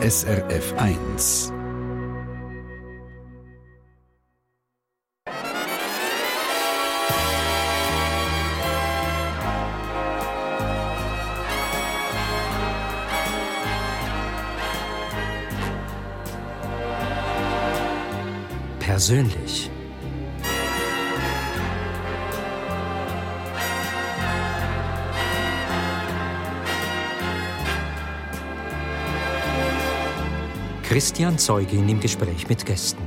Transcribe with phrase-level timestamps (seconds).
[0.00, 1.52] SRF 1.
[18.78, 19.67] Persönlich.
[30.88, 33.02] Christian Zeugin im Gespräch mit Gästen.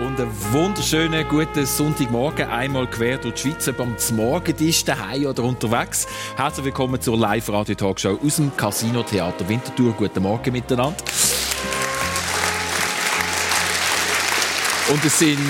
[0.00, 6.06] Und einen wunderschönen guten Sonntagmorgen, einmal quer durch die Schweiz, beim Morgentisch daheim oder unterwegs.
[6.36, 9.92] Herzlich willkommen zur Live-Radio-Talkshow aus dem Casino Theater Winterthur.
[9.94, 10.94] Guten Morgen miteinander.
[14.88, 15.40] Und es sind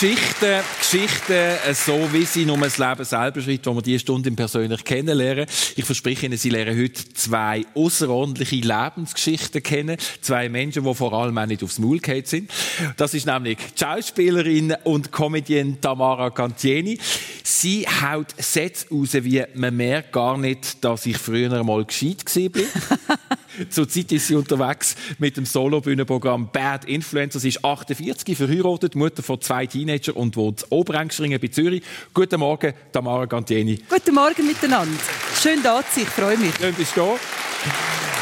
[0.00, 4.30] Geschichten, Geschichten, äh, so wie sie nur das Leben selber schreibt, wo wir diese Stunde
[4.30, 5.44] persönlich kennenlernen.
[5.76, 9.98] Ich verspreche Ihnen, Sie lernen heute zwei außerordentliche Lebensgeschichten kennen.
[10.22, 12.50] Zwei Menschen, die vor allem auch nicht aufs Maul gefallen sind.
[12.96, 16.98] Das ist nämlich die Schauspielerin und Comedienne Tamara Cantieni.
[17.42, 23.36] Sie haut Sätze raus, wie man merkt gar nicht, dass ich früher einmal gescheit war.
[23.70, 27.38] Zurzeit ist sie unterwegs mit dem Solo-Bühnenprogramm Bad Influencer.
[27.38, 31.82] Sie ist 48, verheiratet, Mutter von zwei Teenagern und wohnt in Oberengstringen bei Zürich.
[32.14, 33.80] Guten Morgen, Tamara Gantieni.
[33.88, 34.98] Guten Morgen miteinander.
[35.40, 36.54] Schön da zu sein, ich freue mich.
[36.56, 38.19] Schön, bist du da.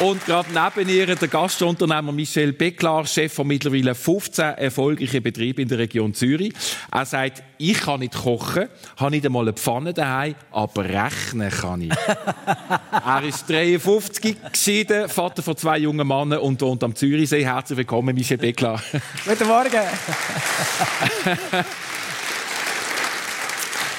[0.00, 5.68] Und gerade neben ihr der Gastunternehmer Michel Becklar, Chef von mittlerweile 15 erfolgreichen Betrieben in
[5.68, 6.52] der Region Zürich.
[6.92, 11.82] Er sagt, ich kann nicht kochen, habe nicht einmal eine Pfanne daheim, aber rechnen kann
[11.82, 11.90] ich.
[12.92, 17.44] er ist 53, geschieden, Vater von zwei jungen Männern und wohnt am Zürichsee.
[17.44, 18.80] Herzlich willkommen, Michel Becklar.
[19.26, 19.72] Guten Morgen.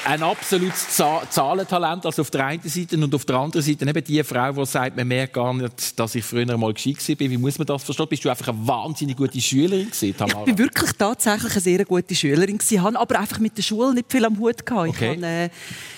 [0.09, 0.87] ein absolutes
[1.29, 4.65] Zahlentalent, also auf der einen Seite und auf der anderen Seite eben die Frau, die
[4.65, 7.29] sagt, man merkt gar nicht, dass ich früher mal gescheit war.
[7.29, 8.07] Wie muss man das verstehen?
[8.09, 10.39] Bist du einfach eine wahnsinnig gute Schülerin gewesen, Tamara?
[10.39, 13.93] Ich bin wirklich tatsächlich eine sehr gute Schülerin gewesen, habe aber einfach mit der Schule
[13.93, 14.89] nicht viel am Hut gehabt.
[14.89, 15.11] Okay.
[15.11, 15.49] Ich habe äh,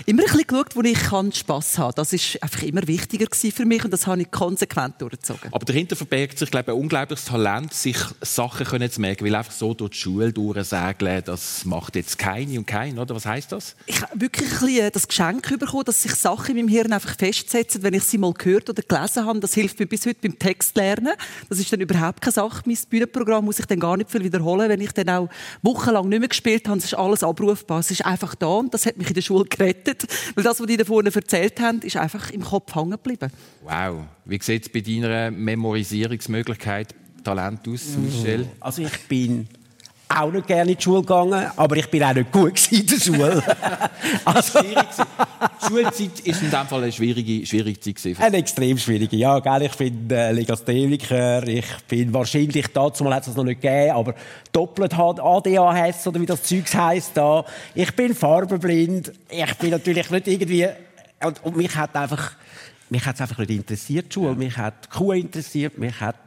[0.06, 1.94] immer ein bisschen geschaut, wo ich kann Spass haben.
[1.96, 5.54] Das ist einfach immer wichtiger für mich und das habe ich konsequent durchgezogen.
[5.54, 9.36] Aber dahinter verbirgt sich, glaube ich, ein unglaubliches Talent, sich Sachen können zu merken, weil
[9.36, 13.16] einfach so durch die Schule durchsägeln, das macht jetzt keine und keinen, oder?
[13.16, 13.76] Was heißt das?
[13.86, 17.84] Ich wirklich ein bisschen das Geschenk bekommen, dass sich Sachen in meinem Hirn einfach festsetzen,
[17.84, 19.40] wenn ich sie mal gehört oder gelesen habe.
[19.40, 21.14] Das hilft mir bis heute beim Textlernen.
[21.50, 22.64] Das ist dann überhaupt keine Sache.
[22.66, 25.30] Mein Bühnenprogramm muss ich dann gar nicht viel wiederholen, wenn ich dann auch
[25.62, 26.78] wochenlang nicht mehr gespielt habe.
[26.78, 27.80] Es ist alles abrufbar.
[27.80, 30.06] Es ist einfach da und das hat mich in der Schule gerettet.
[30.36, 33.32] Weil das, was die da vorne erzählt haben, ist einfach im Kopf hängen geblieben.
[33.64, 34.04] Wow.
[34.26, 38.50] Wie sieht es bei deiner Memorisierungsmöglichkeit Talent aus, Michelle?
[38.60, 39.48] Also ich bin
[40.20, 43.00] auch nicht gerne in die Schule gegangen, aber ich bin auch nicht gut in der
[43.00, 43.44] Schule.
[44.26, 44.60] also.
[44.62, 48.20] die Schulzeit ist in diesem Fall eine schwierige, schwierige Zeit.
[48.20, 49.40] Eine extrem schwierige, ja.
[49.40, 49.64] Gell?
[49.64, 54.16] Ich bin äh, Legastheniker, ich bin wahrscheinlich, dazu hat es noch nicht gegeben, aber
[54.52, 57.46] doppelt ADHS oder wie das Zeugs heisst da.
[57.74, 60.68] Ich bin farbenblind, ich bin natürlich nicht irgendwie,
[61.24, 62.32] und, und mich hat einfach
[62.92, 64.36] mich hat es einfach nicht interessiert, die Schule.
[64.36, 66.18] Mich hat die Kuh interessiert, mich hat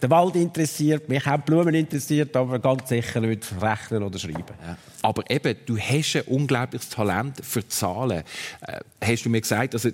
[0.00, 4.54] der Wald interessiert, mich haben Blumen interessiert, aber ganz sicher nicht Rechnen oder Schreiben.
[4.64, 4.78] Ja.
[5.02, 8.22] Aber eben, du hast ein unglaubliches Talent für Zahlen.
[8.62, 9.90] Äh, hast du mir gesagt, also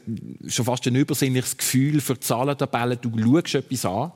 [0.47, 2.99] schon fast ein übersinnliches Gefühl für Zahlentabellen.
[3.01, 4.13] Du schaust etwas an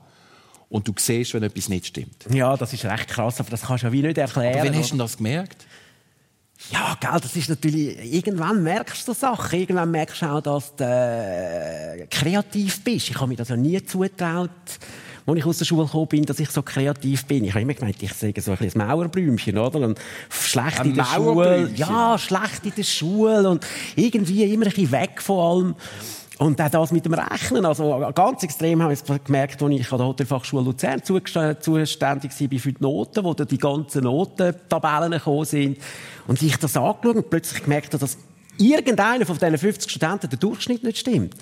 [0.69, 2.25] und du siehst, wenn etwas nicht stimmt.
[2.33, 4.59] Ja, das ist recht krass, aber das kannst du ja wie nicht erklären.
[4.59, 5.65] Aber wann hast du das gemerkt?
[6.69, 9.59] Ja, gell, das ist natürlich, irgendwann merkst du Sachen.
[9.59, 13.09] Irgendwann merkst du auch, dass du äh, kreativ bist.
[13.09, 14.49] Ich habe mir das ja nie zugetraut,
[15.25, 17.43] als ich aus der Schule gekommen bin, dass ich so kreativ bin.
[17.43, 19.79] Ich habe immer gemeint, ich sage so ein bisschen Mauerblümchen, oder?
[19.79, 21.71] Und schlecht ein in der Schule.
[21.75, 25.75] Ja, schlecht in der Schule und irgendwie immer ein bisschen weg von allem.
[26.41, 29.99] Und auch das mit dem Rechnen, also ganz extrem habe ich gemerkt, als ich an
[29.99, 35.77] der Hotelfachschule Luzern zuständig war für die Noten, wo die ganzen Notentabellen gekommen sind.
[36.25, 38.17] Und ich das angeschaut und plötzlich gemerkt habe, dass
[38.57, 41.35] irgendeiner von diesen 50 Studenten der Durchschnitt nicht stimmt.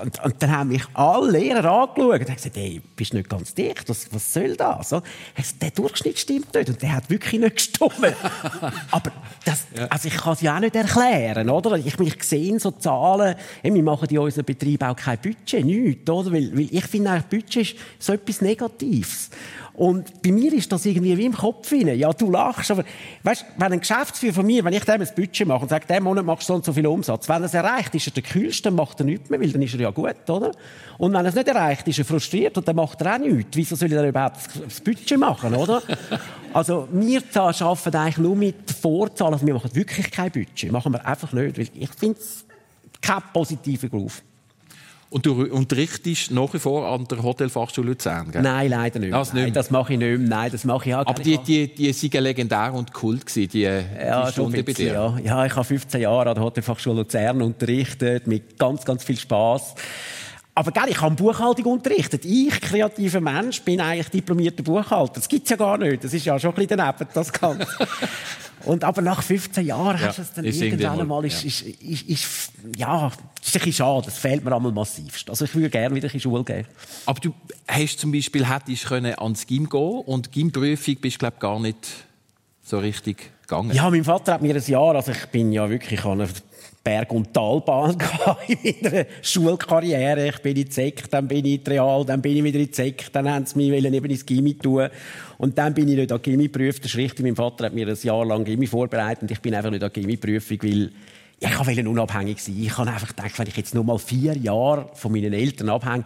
[0.00, 3.28] Und, und, dann haben mich alle Lehrer angeschaut und haben gesagt, hey, bist du nicht
[3.28, 4.88] ganz dicht, was, was soll das?
[4.88, 5.02] So,
[5.36, 7.92] gesagt, der Durchschnitt stimmt nicht und der hat wirklich nicht gestimmt.
[8.90, 9.12] Aber
[9.44, 11.76] das, also ich kann es ja auch nicht erklären, oder?
[11.76, 16.32] Ich, ich sehe so Zahlen, wir machen in unserem Betrieb auch kein Budget, nichts, oder?
[16.32, 19.30] Weil, weil ich finde eigentlich, Budget ist so etwas Negatives.
[19.74, 21.98] Und bei mir ist das irgendwie wie im Kopf rein.
[21.98, 22.84] Ja, du lachst, aber
[23.24, 26.04] weißt, wenn ein Geschäftsführer von mir, wenn ich dem ein Budget mache und sage, diesen
[26.04, 28.22] Monat machst du so und so viel Umsatz, wenn er es erreicht, ist er der
[28.22, 30.52] Kühlste, dann macht er nichts mehr, weil dann ist er ja gut, oder?
[30.98, 33.56] Und wenn er es nicht erreicht, ist er frustriert und dann macht er auch nichts.
[33.56, 35.82] Wieso soll er überhaupt das Budget machen, oder?
[36.52, 39.34] Also, wir arbeiten eigentlich nur mit Vorzahlen.
[39.34, 40.70] Also, wir machen wirklich kein Budget.
[40.70, 42.46] Machen wir einfach nicht, weil ich finde es
[43.02, 44.22] kein positiver Beruf.
[45.14, 48.42] Und du unterrichtest nach wie vor an der Hotelfachschule Luzern, gell?
[48.42, 49.12] Nein, leider nicht.
[49.12, 50.28] Das nicht Nein, das mache ich nicht mehr.
[50.28, 53.60] Nein, das mache ich auch Aber die, die, die sind legendär und kult gewesen, die,
[53.60, 54.92] ja, die Stunde bei dir.
[54.92, 55.18] Ja.
[55.24, 59.76] ja, ich habe 15 Jahre an der Hotelfachschule Luzern unterrichtet, mit ganz, ganz viel Spaß.
[60.56, 62.24] Aber gell, ich habe Buchhaltung unterrichtet.
[62.24, 65.14] Ich, kreativer Mensch, bin eigentlich diplomierter Buchhalter.
[65.14, 66.02] Das gibt es ja gar nicht.
[66.02, 67.68] Das ist ja schon ein bisschen daneben, das Ganze.
[68.66, 71.62] Und aber nach 15 Jahren Ja, hast du es dann irgendwann einmal, mal, ist, ist,
[71.62, 74.06] ist, ist, ja, ist ein bisschen schade.
[74.06, 75.28] Das fehlt mir einmal massivst.
[75.28, 76.66] Also ich würde gerne wieder in die Schule gehen.
[77.06, 77.34] Aber du
[77.68, 81.78] hast zum Beispiel hättest können ans Gym gehen und Gymprüfung bist glaube gar nicht
[82.62, 83.72] so richtig gegangen.
[83.72, 86.30] Ja, mein Vater hat mir ein Jahr, also ich bin ja wirklich an einer
[86.84, 87.96] Berg- und Talbahn
[88.62, 90.28] in meiner Schulkarriere.
[90.28, 92.58] Ich bin in die Sek, dann bin ich in die Real, dann bin ich wieder
[92.58, 94.88] in die Sek, dann haben sie mich eben ins Gimmi tun.
[95.38, 96.82] Und dann bin ich nicht an die Gimmi-Prüfung.
[96.82, 99.54] Das ist richtig, mein Vater hat mir ein Jahr lang Gimmi vorbereitet und ich bin
[99.54, 100.92] einfach nicht an die Gimmi-Prüfung, weil
[101.40, 102.56] ich wollte unabhängig sein.
[102.60, 106.04] Ich habe einfach gedacht, wenn ich jetzt nur mal vier Jahre von meinen Eltern abhänge,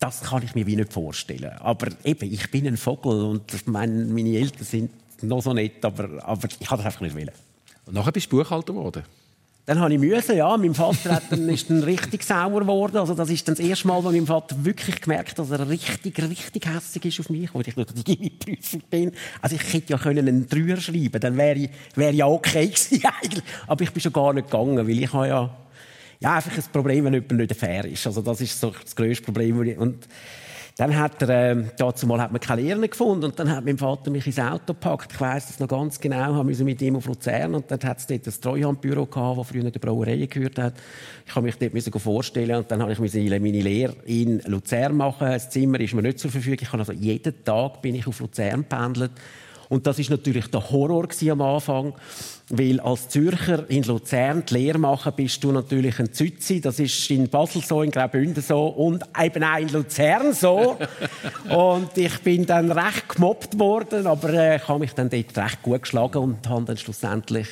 [0.00, 1.52] das kann ich mir wie nicht vorstellen.
[1.58, 4.90] Aber eben, ich bin ein Vogel und meine, Eltern sind
[5.22, 7.16] noch so nett, aber, aber ich kann das einfach nicht.
[7.86, 9.04] Und nachher bist du Buchhalter geworden.
[9.68, 10.56] Dann habe ich müssen, ja.
[10.56, 12.96] Mein Vater hat dann, ist dann richtig sauer geworden.
[12.96, 15.68] Also das ist dann das erste Mal, wo mein Vater wirklich gemerkt hat, dass er
[15.68, 19.12] richtig, richtig hässlich ist auf mich, wo ich durch die Gimmi-Prüfung bin.
[19.42, 23.02] Also ich hätte ja können einen Dreier schreiben, dann wäre ich, wäre ja okay gewesen
[23.22, 23.44] eigentlich.
[23.66, 25.54] Aber ich bin schon gar nicht gegangen, weil ich habe ja,
[26.20, 28.06] ja einfach ein Problem, wenn jemand nicht fair ist.
[28.06, 29.58] Also das ist so das grösste Problem.
[29.76, 30.08] Und
[30.78, 33.76] dann hat er, äh, dazu mal hat man keine Lehrer gefunden und dann hat mein
[33.76, 35.12] Vater mich ins Auto gepackt.
[35.12, 36.36] Ich weiss das noch ganz genau.
[36.36, 39.48] Haben wir mit ihm auf Luzern und dann hat es dort ein Treuhandbüro gehabt, das
[39.48, 40.74] früher der Brauerei gehört hat.
[41.26, 45.26] Ich habe mich dort müssen vorstellen und dann habe ich meine Lehre in Luzern machen.
[45.26, 46.60] Das Zimmer ist mir nicht zur Verfügung.
[46.62, 49.10] Ich habe also jeden Tag bin ich auf Luzern pendelt.
[49.68, 51.94] Und das ist natürlich der Horror am Anfang,
[52.48, 56.60] weil als Zürcher in Luzern die Lehre machen, bist du natürlich ein Zützi.
[56.60, 60.78] Das ist in Basel so, in Graubünden so und eben auch in Luzern so.
[61.50, 65.62] und ich bin dann recht gemobbt worden, aber äh, ich habe mich dann dort recht
[65.62, 67.48] gut geschlagen und habe dann schlussendlich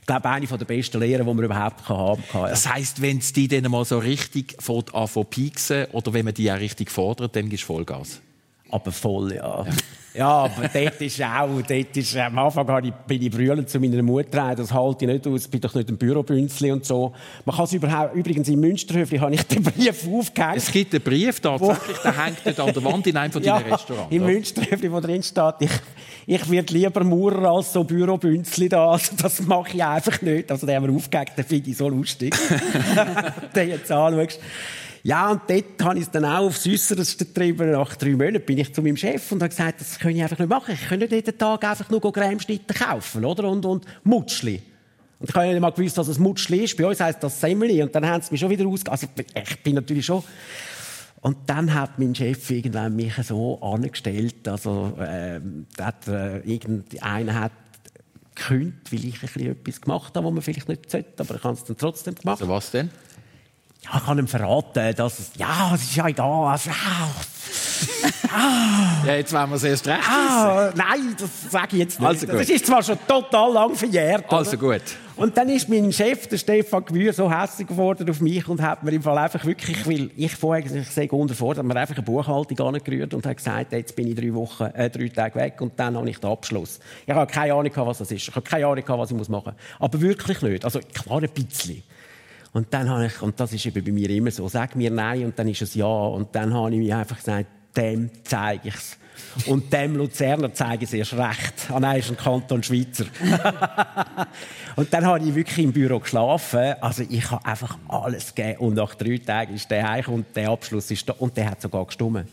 [0.00, 2.42] ich glaube, eine der besten Lehren, die man überhaupt haben kann.
[2.42, 2.48] Ja.
[2.50, 4.84] Das heisst, wenn es die dann mal so richtig von
[5.30, 8.20] pieksen oder wenn man die auch richtig fordert, dann gibst du Vollgas.
[8.68, 9.64] Aber voll, ja.
[9.64, 9.72] Ja,
[10.16, 14.72] aber dort ist auch, dort ist, am Anfang bin ich brüllend zu meiner Mutter, das
[14.72, 17.12] halte ich nicht aus, bin doch nicht ein Bürobünzli und so.
[17.44, 20.56] Man kann es überhaupt, übrigens im Münsterhöfli habe ich den Brief aufgehängt.
[20.56, 23.66] Es gibt einen Brief tatsächlich, der hängt dort an der Wand in einem von deinen
[23.66, 24.14] ja, Restaurants.
[24.14, 24.32] Im oder?
[24.32, 25.70] Münsterhöfli, wo drin steht, ich,
[26.26, 28.92] ich werde lieber Maurer als so Bürobünzli da.
[28.92, 30.48] Also das mache ich einfach nicht.
[30.48, 32.36] Also den haben wir aufgehängt, den finde ich so lustig.
[33.56, 34.38] den jetzt anschaust.
[35.06, 37.72] Ja, und dort habe ich es dann auch aufs Äusserste getrieben.
[37.72, 40.38] Nach drei Monaten bin ich zu meinem Chef und habe gesagt, das kann ich einfach
[40.38, 40.72] nicht machen.
[40.72, 43.50] Ich kann nicht jeden Tag einfach nur Cremeschnitte kaufen, oder?
[43.50, 44.62] Und, und Mutschli.
[45.20, 46.74] Und ich habe nicht mal gewusst, was ein Mutschli ist.
[46.78, 47.82] Bei uns heisst das Semmeli.
[47.82, 48.90] Und dann haben sie mich schon wieder ausge...
[48.90, 50.24] Also ich bin natürlich schon...
[51.20, 57.52] Und dann hat mein Chef irgendwann mich so angestellt, also ähm, hat, äh, irgendeiner hat
[58.34, 61.44] gekündigt, weil ich ein bisschen etwas gemacht habe, was man vielleicht nicht sollte, aber ich
[61.44, 62.42] habe es dann trotzdem gemacht.
[62.42, 62.90] Also was denn?
[63.84, 66.48] Ja, ich kann ihm verraten, dass es, ja, es ist ja egal.
[66.48, 66.70] Also,
[68.32, 72.08] ah, Ja, jetzt wollen wir es erst recht ah, nein, das sage ich jetzt nicht.
[72.08, 72.40] Also gut.
[72.40, 74.26] das ist zwar schon total lang verjährt.
[74.26, 74.38] oder?
[74.38, 74.82] Also gut.
[75.16, 78.82] Und dann ist mein Chef, der Stefan Gewür, so hässlich geworden auf mich und hat
[78.82, 82.04] mir im Fall einfach wirklich, weil ich vorher ich sage unterfordert, hat mir einfach eine
[82.04, 85.78] Buchhaltung angerührt und hat gesagt, jetzt bin ich drei Wochen, äh, drei Tage weg und
[85.78, 86.80] dann habe ich den Abschluss.
[87.06, 88.28] Ich habe keine Ahnung, was das ist.
[88.28, 89.54] Ich habe keine Ahnung, was ich machen muss.
[89.78, 90.64] Aber wirklich nicht.
[90.64, 91.82] Also klar ein bisschen.
[92.54, 95.24] Und dann habe ich, und das ist eben bei mir immer so, sag mir nein
[95.26, 95.86] und dann ist es ja.
[95.86, 98.96] Und dann habe ich mir einfach gesagt, dem zeige ich es.
[99.46, 101.70] Und dem Luzerner zeige ich es erst recht.
[101.72, 103.06] Ah nein, ist ein Kanton Schweizer.
[104.76, 106.74] und dann habe ich wirklich im Büro geschlafen.
[106.80, 108.58] Also ich habe einfach alles gegeben.
[108.58, 111.14] Und nach drei Tagen ist der heim und der Abschluss ist da.
[111.18, 112.26] Und der hat sogar gestummen.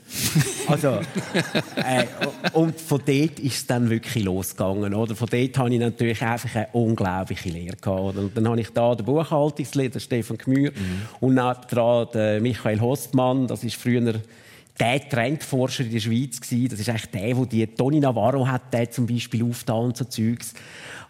[0.68, 1.00] also,
[1.76, 2.06] äh,
[2.54, 4.94] und von dort ist es dann wirklich losgegangen.
[4.94, 5.16] Oder?
[5.16, 8.18] Von dort habe ich natürlich einfach eine unglaubliche Lehre gehabt.
[8.18, 10.72] Und dann habe ich da den Buchhaltungslehrer, Stefan Gmür,
[11.20, 13.48] und nebendran den Michael Hostmann.
[13.48, 14.22] Das ist früher
[14.82, 16.70] der Trendforscher in der Schweiz gewesen.
[16.70, 20.06] Das ist eigentlich der, der die Toni Navarro hat, der zum Beispiel aufgetan und so
[20.06, 20.54] Zeugs.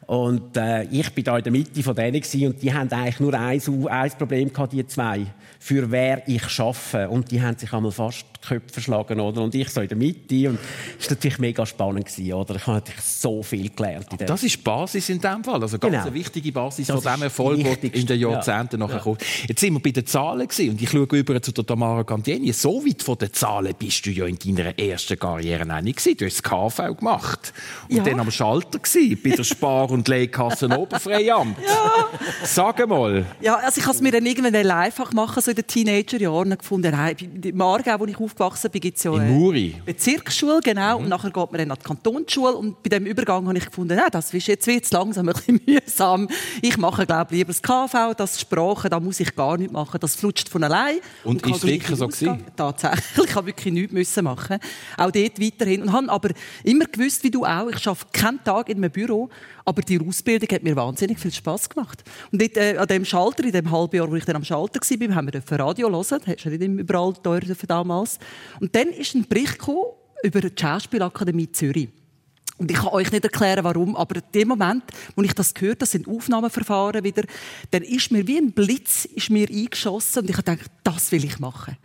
[0.07, 3.21] Und äh, ich bin da in der Mitte von denen gewesen, und die haben eigentlich
[3.21, 5.25] nur ein, ein Problem gehabt, die zwei.
[5.57, 7.07] Für wer ich schaffe.
[7.07, 9.41] Und die haben sich einmal fast die Köpfe verschlagen, oder?
[9.41, 10.49] Und ich so in der Mitte.
[10.49, 10.59] Und
[10.99, 12.55] es war natürlich mega spannend gewesen, oder?
[12.55, 14.07] Ich habe natürlich so viel gelernt.
[14.19, 15.61] In Das ist die Basis in dem Fall.
[15.61, 16.05] Also ganz Genau.
[16.05, 18.87] eine wichtige Basis Das von dem ist Erfolg, der in den Jahrzehnten Ja.
[18.87, 19.01] nachher Ja.
[19.03, 19.21] kommt.
[19.47, 22.51] Jetzt sind wir bei den Zahlen gewesen, und ich schaue über zu der Tamara Cantieni.
[22.53, 26.17] So weit von den Zahlen bist du ja in deiner ersten Karriere auch nicht gewesen.
[26.17, 27.53] Du hast das KV gemacht.
[27.89, 28.03] Und Ja.
[28.03, 31.57] dann am Schalter gewesen, bei der Spar- und Leihkasse Oberfreiamt.
[31.67, 32.09] Ja.
[32.43, 33.25] Sag mal.
[33.41, 36.91] Ja, also ich habe es mir dann irgendwann einfach machen, so in den Teenagerjahren gefunden.
[36.91, 39.75] Nein, im Aargau, wo ich aufgewachsen bin, gibt es ja In Muri.
[39.85, 40.99] Bezirksschule, genau.
[40.99, 42.55] Und nachher geht man dann an die Kantonsschule.
[42.55, 45.61] Und bei dem Übergang habe ich gefunden, nein, das ist jetzt wird's langsam ein bisschen
[45.67, 46.27] mühsam.
[46.61, 49.99] Ich mache, glaube ich, lieber das KV, das Sprache, da muss ich gar nicht machen.
[49.99, 50.97] Das flutscht von allein.
[51.23, 52.43] Und kann ist wirklich so gewesen?
[52.55, 53.29] Tatsächlich.
[53.29, 54.57] Ich habe wirklich nichts müssen machen.
[54.97, 55.83] Auch dort weiterhin.
[55.83, 56.29] Und habe aber
[56.63, 59.29] immer gewusst, wie du auch, ich arbeite keinen Tag in einem Büro,
[59.65, 62.03] aber die Ausbildung hat mir wahnsinnig viel Spass gemacht.
[62.31, 64.79] Und dort, äh, an dem Schalter, in dem halben Jahr, wo ich dann am Schalter
[64.79, 66.01] war, haben wir Radio hören.
[66.01, 68.19] Das hast nicht überall teuer damals.
[68.59, 69.85] Und dann ist ein Bericht gekommen
[70.23, 71.89] über die Schauspielakademie Zürich.
[72.57, 74.83] Und ich kann euch nicht erklären, warum, aber in dem Moment,
[75.15, 77.23] wo ich das gehört, das sind Aufnahmeverfahren wieder,
[77.71, 81.25] dann ist mir wie ein Blitz ist mir eingeschossen und ich habe gedacht, das will
[81.25, 81.75] ich machen.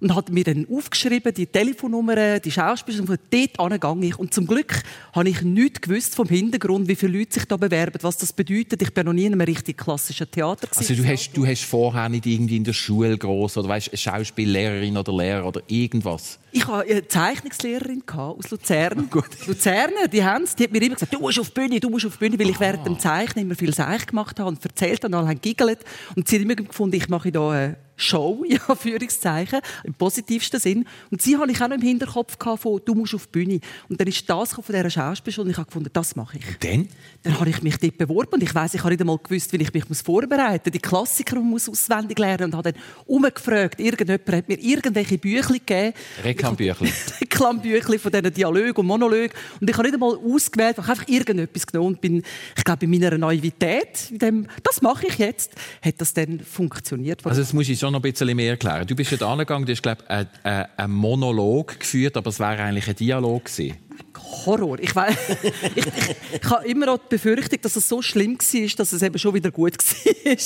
[0.00, 4.18] Und hat mir dann aufgeschrieben, die Telefonnummern, die Schauspieler, und von dort an ich.
[4.18, 7.98] Und zum Glück habe ich nichts gewusst vom Hintergrund, wie viele Leute sich da bewerben,
[8.02, 8.82] was das bedeutet.
[8.82, 12.08] Ich bin noch nie in einem richtig klassischen Theater Also du hast, du hast vorher
[12.08, 16.38] nicht irgendwie in der Schule groß oder weißt, eine Schauspiellehrerin oder Lehrer oder irgendwas.
[16.52, 19.10] Ich hatte eine Zeichnungslehrerin aus Luzern.
[19.46, 22.06] Luzerner, die haben die hat mir immer gesagt, du musst auf die Bühne, du musst
[22.06, 25.04] auf die Bühne, weil ich während dem Zeichnen immer viel Seich gemacht habe und erzählt
[25.04, 25.80] habe und alle haben giggelt.
[26.14, 30.86] Und sie hat immer gefunden, ich mache da eine Show, ja, Führungszeichen, im positivsten Sinn.
[31.10, 33.60] Und sie hatte ich auch noch im Hinterkopf gehabt von, du musst auf die Bühne.
[33.88, 36.58] Und dann ist das von dieser Schauspielschule und ich habe gefunden, das mache ich.
[36.58, 36.88] Denn?
[37.22, 39.56] Dann habe ich mich dort beworben und ich weiß, ich habe nicht einmal gewusst, wie
[39.56, 40.72] ich mich vorbereiten muss.
[40.72, 43.80] Die Klassiker muss auswendig lernen und habe dann umgefragt.
[43.80, 45.94] Irgendjemand hat mir irgendwelche Bücher gegeben.
[46.22, 46.92] Reklambüchli.
[47.20, 49.32] Reklambüchli von diesen Dialogen und Monologen.
[49.60, 52.22] Und ich habe nicht einmal ausgewählt, ich habe einfach irgendetwas genommen und bin,
[52.56, 57.24] ich glaube, in meiner Naivität, in dem, das mache ich jetzt, hat das dann funktioniert.
[57.24, 58.86] Also das muss ich schon noch ein bisschen mehr erklären.
[58.86, 62.88] Du bist ja angegangen, du hast, glaube ich, einen Monolog geführt, aber es wäre eigentlich
[62.88, 63.76] ein Dialog gewesen.
[64.44, 64.78] Horror.
[64.80, 65.86] Ich, weiss, ich, ich,
[66.42, 69.34] ich habe immer auch die Befürchtung, dass es so schlimm war, dass es eben schon
[69.34, 70.36] wieder gut war.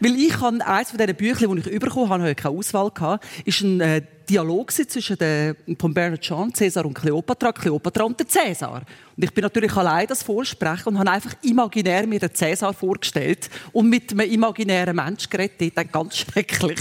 [0.00, 3.24] Weil ich habe eines von diesen Büchern, die ich bekommen habe, ich keine Auswahl gehabt,
[3.44, 8.28] ist ein äh, Dialog zwischen der, von Bernard Shaw, Cäsar und Kleopatra, Kleopatra und der
[8.28, 8.82] Cäsar.
[9.16, 13.50] Und ich bin natürlich allein das Vorsprechen und habe einfach imaginär mir den Cäsar vorgestellt
[13.72, 15.76] und mit einem imaginären Mensch geredet.
[15.76, 16.78] Dann ganz schrecklich.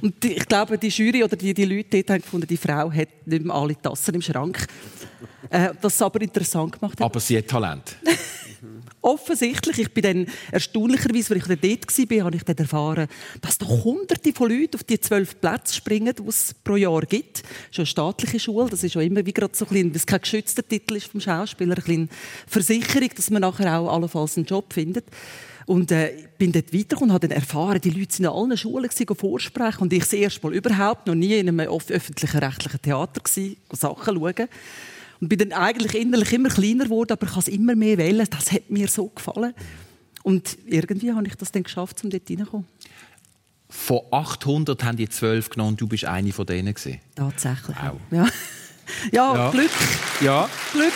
[0.00, 3.08] Und ich glaube, die Jury oder die, die Leute dort haben gefunden, die Frau hat
[3.26, 4.66] nicht mehr alle Tassen im Schrank.
[5.52, 7.04] Äh, das aber interessant gemacht hat.
[7.04, 7.96] Aber sie hat Talent.
[9.02, 13.08] Offensichtlich, ich bin dann erstaunlicherweise, weil ich dann dort war, habe ich dann erfahren,
[13.42, 17.42] dass da hunderte von Leuten auf die zwölf Plätze springen, die es pro Jahr gibt.
[17.42, 19.96] Das ist eine staatliche Schule, das ist ja immer wie gerade so ein bisschen, weil
[19.96, 22.10] es kein geschützter Titel ist vom Schauspieler, ein bisschen
[22.46, 25.04] Versicherung, dass man nachher auch allenfalls einen Job findet.
[25.66, 28.88] Und äh, bin dort weitergekommen und habe dann erfahren, die Leute sind in allen Schulen
[28.88, 33.20] gewesen, vorsprechen und ich das erste Mal überhaupt noch nie in einem öffentlichen rechtlichen Theater
[33.20, 34.48] gewesen, Sachen schauen.
[35.22, 38.26] Und bin dann eigentlich innerlich immer kleiner geworden, aber ich kann es immer mehr wählen.
[38.28, 39.54] Das hat mir so gefallen.
[40.24, 42.66] Und irgendwie habe ich das dann geschafft, um dort reinzukommen.
[43.70, 47.00] Von 800 haben die 12 genommen und du bist eine von denen gewesen.
[47.14, 47.76] Tatsächlich.
[47.80, 48.00] Wow.
[48.10, 48.26] Ja.
[49.12, 49.50] Ja, Ja.
[49.52, 49.70] Glück,
[50.20, 50.92] Ja, Glück.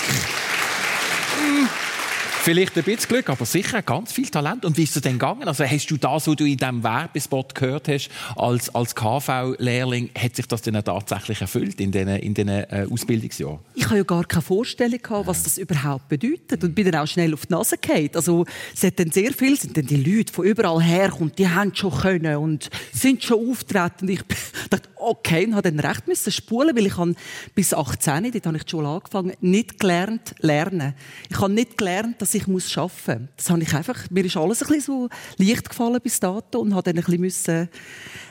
[2.46, 4.64] Vielleicht ein bisschen Glück, aber sicher ganz viel Talent.
[4.64, 5.48] Und wie ist es denn gegangen?
[5.48, 10.36] Also hast du das, was du in diesem Werbespot gehört hast, als, als KV-Lehrling, hat
[10.36, 13.58] sich das denn tatsächlich erfüllt in diesen in den, äh, Ausbildungsjahren?
[13.74, 17.08] Ich habe ja gar keine Vorstellung gehabt, was das überhaupt bedeutet und bin dann auch
[17.08, 18.10] schnell auf die Nase gefallen.
[18.14, 21.74] Also es hat dann sehr viel, sind dann die Leute von überall herkommen, die haben
[21.74, 24.02] schon können und sind schon auftreten.
[24.02, 24.20] Und ich
[24.70, 27.16] dachte, okay, und habe dann recht müssen spulen, weil ich habe
[27.56, 30.94] bis 18, dort habe ich Schule angefangen, nicht gelernt lernen.
[31.28, 32.92] Ich habe nicht gelernt, dass ich muss muss.
[33.36, 36.74] Das habe ich einfach, mir ist alles ein bisschen so leicht gefallen bis dato und
[36.74, 37.68] habe dann ein bisschen müssen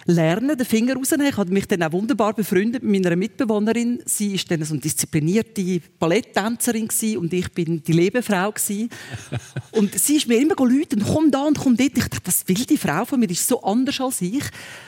[0.06, 1.28] lernen, den Finger rausnehmen.
[1.28, 4.02] Ich habe mich dann auch wunderbar befreundet mit meiner Mitbewohnerin.
[4.06, 8.54] Sie ist dann so eine disziplinierte Balletttänzerin und ich bin die Lebefrau.
[9.72, 11.98] Und sie ist mir immer geläutet, komm da und komm dort.
[11.98, 14.44] Ich dachte, das will die Frau von mir, die ist so anders als ich.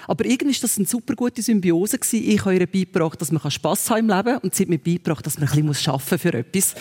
[0.08, 2.30] Aber irgendwie ist das eine super gute Symbiose gewesen.
[2.30, 5.26] Ich habe ihr beigebracht, dass man Spass haben im Leben und sie hat mir beigebracht,
[5.26, 6.76] dass man ein bisschen arbeiten für etwas.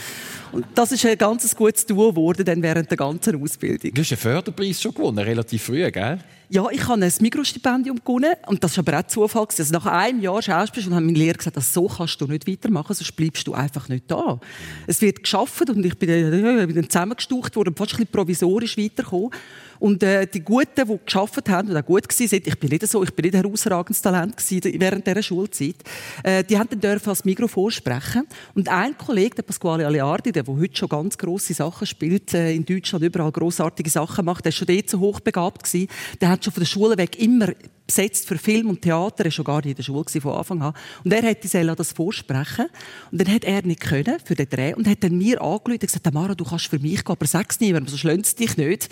[0.53, 3.93] Und das ist ein ganz gutes Duo geworden dann während der ganzen Ausbildung.
[3.95, 6.19] Du hast einen Förderpreis schon gewonnen, relativ früh, gell?
[6.49, 9.49] Ja, ich habe ein Mikrostipendium gewonnen und das war aber auch Zufall.
[9.59, 12.95] Also nach einem Jahr Schauspiel haben meine Lehrer gesagt, das so kannst du nicht weitermachen,
[12.95, 14.39] sonst bleibst du einfach nicht da.
[14.87, 17.97] Es wird geschafft und ich bin dann, äh, bin dann zusammengestaucht worden und fast ein
[17.97, 19.31] bisschen provisorisch weitergekommen.
[19.79, 22.87] Und äh, die Guten, die geschafft haben und auch gut gewesen sind, ich bin nicht
[22.87, 25.77] so, ich bin nicht ein herausragendes Talent während dieser Schulzeit,
[26.23, 28.27] äh, die haben dann dürfen als Mikro vorsprechen.
[28.55, 32.53] Und ein Kollege, der Pasquale Aleardi, der, der heute schon ganz grosse Sachen spielt, äh,
[32.53, 35.89] in Deutschland überall grossartige Sachen macht, der ist schon dort so hochbegabt gewesen,
[36.21, 37.49] der hat schon von der Schule weg immer
[37.87, 39.21] besetzt für Film und Theater.
[39.21, 40.75] Er war schon gar nicht in der Schule von Anfang an.
[41.05, 42.67] Und er hätte Sella das vorsprechen.
[43.11, 45.81] Und dann hat er nicht können für den Dreh und hat dann mir angerufen und
[45.81, 48.89] gesagt, Mara, du kannst für mich gehen, aber sag's niemandem, sonst lönt es dich nicht.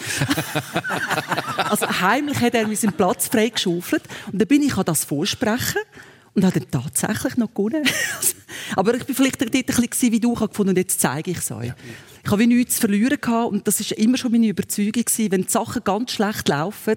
[1.57, 4.03] also heimlich hat er mir seinen Platz freigeschaufelt.
[4.31, 5.83] Und dann bin ich an das vorsprechen
[6.35, 7.85] und habe dann tatsächlich noch gewonnen.
[8.77, 11.39] aber ich bin vielleicht dort ein bisschen wie du, habe gefunden, und jetzt zeige ich
[11.39, 11.69] es euch.
[11.69, 11.75] Ja.
[12.25, 15.31] Ich habe wie nichts zu verlieren gehabt und das ist immer schon meine Überzeugung gewesen,
[15.31, 16.95] wenn die Sachen ganz schlecht laufen.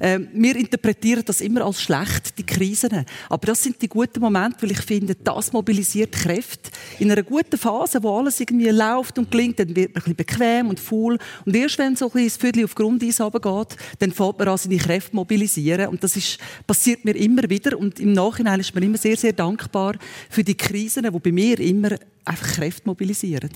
[0.00, 3.04] Äh, wir interpretieren das immer als schlecht, die Krisen.
[3.28, 6.70] Aber das sind die guten Momente, weil ich finde, das mobilisiert Kräfte.
[6.98, 10.16] In einer guten Phase, wo alles irgendwie läuft und klingt, dann wird man ein bisschen
[10.16, 11.18] bequem und faul.
[11.44, 14.56] Und erst wenn so ein bisschen das Viertel auf Grundeis runtergeht, dann fängt man an,
[14.56, 15.88] seine Kräfte mobilisieren.
[15.88, 17.78] Und das ist, passiert mir immer wieder.
[17.78, 19.96] Und im Nachhinein ist man immer sehr, sehr dankbar
[20.30, 21.90] für die Krisen, die bei mir immer
[22.24, 23.50] einfach Kräfte mobilisieren.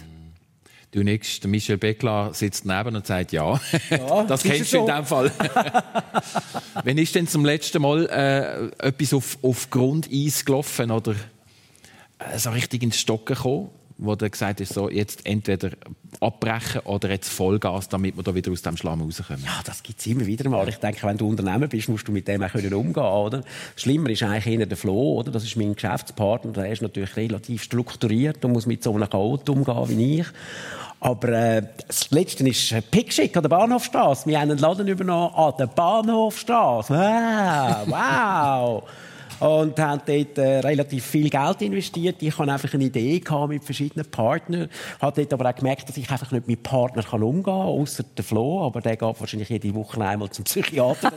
[0.96, 3.60] Du nix, Michel Beckler sitzt neben und sagt ja.
[3.90, 5.30] ja das kennst du in dem Fall.
[6.84, 11.14] Wenn ist denn zum letzten Mal äh, etwas auf, auf Grundeis gelaufen oder
[12.18, 15.70] äh, so richtig ins Stocken gekommen, wo du gesagt hast, so, jetzt entweder
[16.20, 19.42] abbrechen oder jetzt Vollgas, damit wir da wieder aus dem Schlamm rauskommen?
[19.44, 20.68] Ja, das gibt es immer wieder mal.
[20.68, 23.42] Ich denke, wenn du Unternehmer bist, musst du mit dem auch können umgehen oder?
[23.74, 25.30] Schlimmer ist eigentlich eher der Flo, oder?
[25.30, 29.48] Das ist mein Geschäftspartner, der ist natürlich relativ strukturiert und muss mit so einem Chaot
[29.48, 30.26] umgehen wie ich.
[31.00, 34.28] Aber äh, das Letzte ist Pickschick an der Bahnhofstraße.
[34.28, 36.94] Wir haben einen Laden übernommen an der Bahnhofstraße.
[36.94, 37.86] Wow!
[37.86, 38.82] wow.
[39.40, 42.22] Und haben dort äh, relativ viel Geld investiert.
[42.22, 44.68] Ich hatte einfach eine Idee gehabt mit verschiedenen Partnern.
[45.00, 48.04] Habe dort aber auch gemerkt, dass ich einfach nicht mit Partnern kann umgehen kann, außer
[48.16, 48.64] der Flo.
[48.64, 51.12] Aber der geht wahrscheinlich jede Woche einmal zum Psychiater.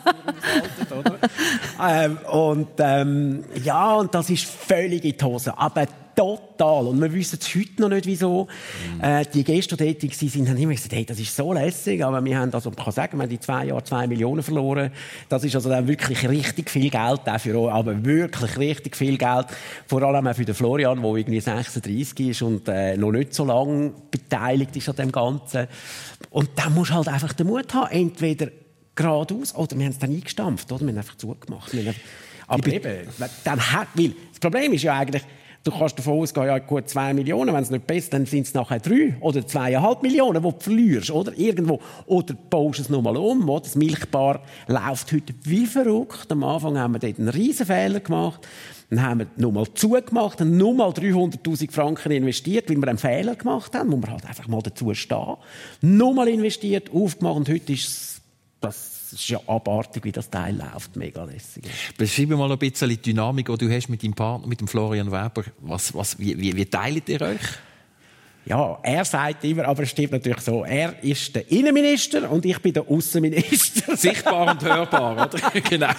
[1.87, 5.57] ähm, und ähm, ja, und das ist völlig in die Hose.
[5.57, 5.85] Aber
[6.19, 6.87] total.
[6.87, 8.47] Und wir wissen es heute noch nicht, wieso.
[8.95, 9.03] Mhm.
[9.03, 12.03] Äh, die Gäste, die tätig sind, haben immer gesagt, hey, das ist so lässig.
[12.03, 14.91] Aber wir haben, also, man kann sagen, wir haben in zwei Jahren zwei Millionen verloren.
[15.29, 19.47] Das ist also dann wirklich richtig viel Geld dafür, aber wirklich richtig viel Geld.
[19.87, 23.45] Vor allem auch für den Florian, der irgendwie 36 ist und äh, noch nicht so
[23.45, 25.67] lange beteiligt ist an dem Ganzen.
[26.31, 28.47] Und da musst du halt einfach den Mut haben, entweder
[28.93, 30.81] geradeaus oder wir haben es dann eingestampft, oder?
[30.81, 31.71] Wir haben einfach zugemacht.
[31.71, 31.95] Haben,
[32.47, 33.07] aber eben,
[33.45, 35.23] dann hat, weil das Problem ist ja eigentlich,
[35.69, 38.55] Du kannst davon ausgehen, ja, gut, zwei Millionen, wenn es nicht besser dann sind es
[38.55, 41.37] nachher drei oder zweieinhalb Millionen, die du verlierst, oder?
[41.37, 41.79] Irgendwo.
[42.07, 43.61] Oder baust es nochmal um, oder?
[43.61, 46.31] Das Milchbar läuft heute wie verrückt.
[46.31, 48.47] Am Anfang haben wir dort einen riesen Fehler gemacht.
[48.89, 53.75] Dann haben wir nochmal zugemacht, haben nochmal 300.000 Franken investiert, weil wir einen Fehler gemacht
[53.75, 55.35] haben, muss man halt einfach mal dazu stehen.
[55.81, 58.21] Nochmal investiert, aufgemacht und heute ist
[58.59, 60.95] das es ist ja abartig, wie das Teil läuft.
[60.95, 61.63] Mega lässig.
[61.97, 65.11] Beschreib mal ein bisschen die Dynamik, die du hast mit deinem Partner, mit dem Florian
[65.11, 65.43] Weber.
[65.59, 67.39] Was, was, wie, wie, wie teilt ihr euch?
[68.49, 72.57] Ja, er sagt immer, aber es stimmt natürlich so, er ist der Innenminister und ich
[72.59, 73.95] bin der Außenminister.
[73.95, 75.61] Sichtbar und hörbar, oder?
[75.69, 75.91] genau.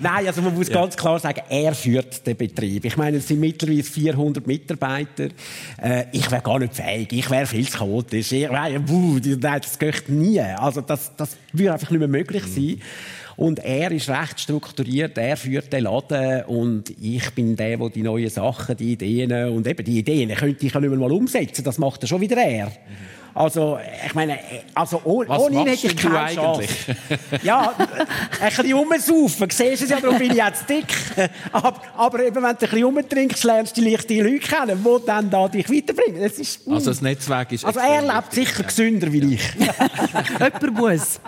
[0.00, 0.76] Nein, also man muss ja.
[0.76, 2.86] ganz klar sagen, er führt den Betrieb.
[2.86, 5.28] Ich meine, es sind mittlerweile 400 Mitarbeiter.
[5.76, 8.32] Äh, ich wäre gar nicht fähig, ich wäre viel zu chaotisch.
[8.32, 8.82] Ich, nein,
[9.42, 10.40] das geht nie.
[10.40, 12.80] Also das, das würde einfach nicht mehr möglich mhm.
[13.38, 18.02] Und er ist recht strukturiert, er führt den Laden und ich bin der, der die
[18.02, 21.62] neuen Sachen, die Ideen und eben die Ideen könnte ich ja nicht mehr mal umsetzen.
[21.62, 22.66] Das macht er schon wieder er.
[22.66, 23.17] Mhm.
[23.38, 24.36] Also, ich meine,
[24.74, 26.70] also ohne, Was ohne ihn hätte ich keine eigentlich?
[27.44, 27.72] ja,
[28.40, 29.48] ein bisschen rumsaufen.
[29.48, 30.86] Siehst du es ja, darum bin ich jetzt dick.
[31.52, 35.30] Aber, aber eben, wenn du ein bisschen rumtrinkst, lernst du die Leute kennen, die dann
[35.30, 36.20] da dich weiterbringen.
[36.20, 36.74] Das ist, mm.
[36.74, 39.42] Also das Netzwerk ist Also er lebt sicher gesünder wie ich.
[40.38, 41.20] Jemand muss.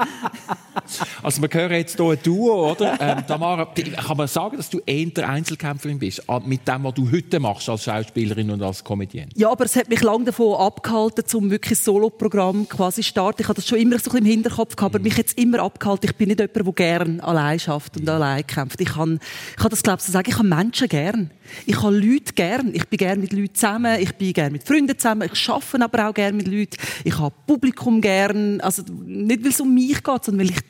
[1.22, 3.00] Also wir hören jetzt hier ein Duo, oder?
[3.00, 7.38] Ähm, Tamara, kann man sagen, dass du eher Einzelkämpferin bist, mit dem, was du heute
[7.40, 9.30] machst als Schauspielerin und als Comedienne?
[9.36, 13.42] Ja, aber es hat mich lange davon abgehalten, um wirklich Soloprogramm quasi starten.
[13.42, 16.08] Ich hatte das schon immer so im Hinterkopf gehabt, aber mich jetzt immer abgehalten.
[16.08, 18.80] Ich bin nicht jemand, der gerne allein schafft und allein kämpft.
[18.80, 20.30] Ich kann, ich kann das, glaube ich, so sagen.
[20.30, 21.30] Ich habe Menschen gern.
[21.66, 22.74] Ich habe Leute gern.
[22.74, 24.00] Ich bin gern mit Leuten zusammen.
[24.00, 25.28] Ich bin gern mit Freunden zusammen.
[25.30, 26.76] Ich arbeite aber auch gern mit Leuten.
[27.04, 28.60] Ich habe Publikum gern.
[28.60, 30.60] Also, nicht, weil es um mich geht, sondern weil ich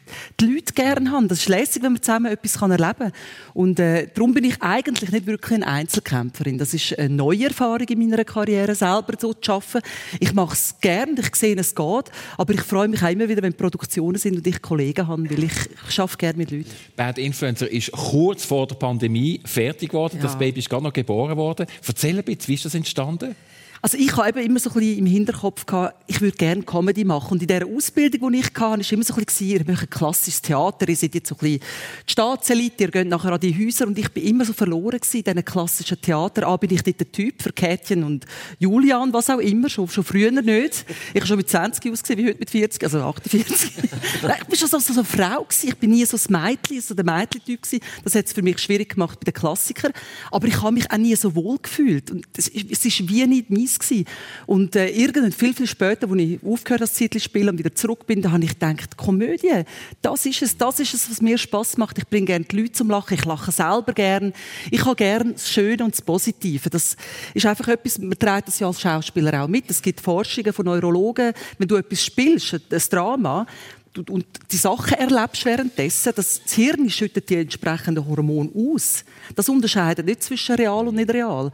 [0.41, 1.29] die Leute gern habe.
[1.29, 3.13] Das ist lässig, wenn man zusammen etwas erleben kann.
[3.55, 6.59] Und, äh, darum bin ich eigentlich nicht wirklich eine Einzelkämpferin.
[6.59, 9.87] Das ist eine neue Erfahrung in meiner Karriere, selber so zu arbeiten.
[10.19, 11.15] Ich mache es gern.
[11.21, 12.05] Ich sehe, es geht.
[12.37, 15.45] Aber ich freue mich auch immer wieder, wenn Produktionen sind und ich Kollegen habe, weil
[15.45, 15.53] ich,
[15.89, 16.71] ich arbeite gerne mit Leuten.
[16.97, 20.17] Bad Influencer ist kurz vor der Pandemie fertig geworden.
[20.17, 20.23] Ja.
[20.23, 21.67] Das Baby ist gerade noch geboren worden.
[21.87, 23.35] Erzähl ein bisschen, wie ist das entstanden?
[23.83, 27.03] Also ich habe eben immer so ein bisschen im Hinterkopf gehabt, ich würde gerne Comedy
[27.03, 27.33] machen.
[27.33, 29.91] Und in dieser Ausbildung, die ich hatte, war immer so ein bisschen, ihr macht ein
[29.91, 31.61] klassisches Theater, ihr seid jetzt so ein bisschen
[32.07, 35.17] die Staatselite, ihr geht nachher an die Häuser und ich bin immer so verloren gewesen
[35.17, 36.47] in diesen klassischen Theater.
[36.47, 38.27] Ah, bin ich dort der Typ für Kätchen und
[38.59, 40.85] Julian, was auch immer, schon, schon früher nicht.
[41.15, 43.73] Ich habe schon mit 20 ausgesehen, wie heute mit 40, also 48.
[43.79, 45.69] ich war schon so, so, so eine Frau gewesen.
[45.69, 47.83] Ich bin nie so ein Mädchen, so der Mädchen-Typ gewesen.
[48.05, 49.93] Das hat es für mich schwierig gemacht bei den Klassikern.
[50.31, 52.11] Aber ich habe mich auch nie so wohl gefühlt.
[52.11, 54.05] Und es ist wie nicht mein Gewesen.
[54.47, 58.07] Und äh, irgendwann, viel, viel später, als ich aufgehört habe, das spielen und wieder zurück
[58.07, 59.65] bin, da habe ich gedacht, Komödie,
[60.03, 61.99] das ist es, das ist es, was mir Spaß macht.
[61.99, 64.33] Ich bringe gerne die Leute zum Lachen, ich lache selber gern.
[64.71, 66.71] Ich habe gerne das Schöne und das Positive.
[66.71, 66.97] Das
[67.35, 69.71] ist einfach etwas, man trägt das ja als Schauspieler auch mit.
[69.71, 73.47] Es gibt Forschungen von Neurologen, wenn du etwas spielst, ein Drama,
[74.09, 79.05] und die Sachen erlebst währenddessen, das Hirn schüttet die entsprechenden Hormone aus.
[79.35, 81.51] Das unterscheidet nicht zwischen real und nicht real.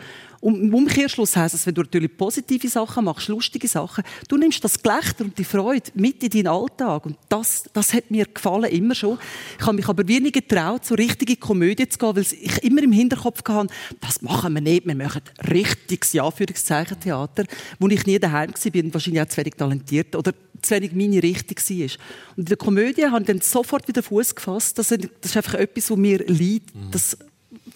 [0.46, 4.62] Und im Umkehrschluss heisst es, wenn du natürlich positive Sachen machst, lustige Sachen, du nimmst
[4.62, 7.04] das Gelächter und die Freude mit in deinen Alltag.
[7.04, 9.18] Und das, das hat mir gefallen, immer schon.
[9.59, 12.92] Ich habe mich aber wenig getraut, so richtige Komödie zu gehen, weil ich immer im
[12.92, 17.42] Hinterkopf hatte, das machen wir nicht, wir machen richtiges, ja, Theater,
[17.80, 20.32] wo ich nie daheim war und wahrscheinlich auch zu wenig talentiert oder
[20.62, 21.90] zu wenig meine Richtung war.
[22.37, 24.78] Und in der Komödie habe ich dann sofort wieder Fuß gefasst.
[24.78, 26.70] Das ist einfach etwas, was mir liegt.
[26.92, 27.16] Das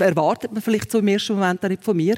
[0.07, 2.17] erwartet man vielleicht so im ersten Moment auch nicht von mir.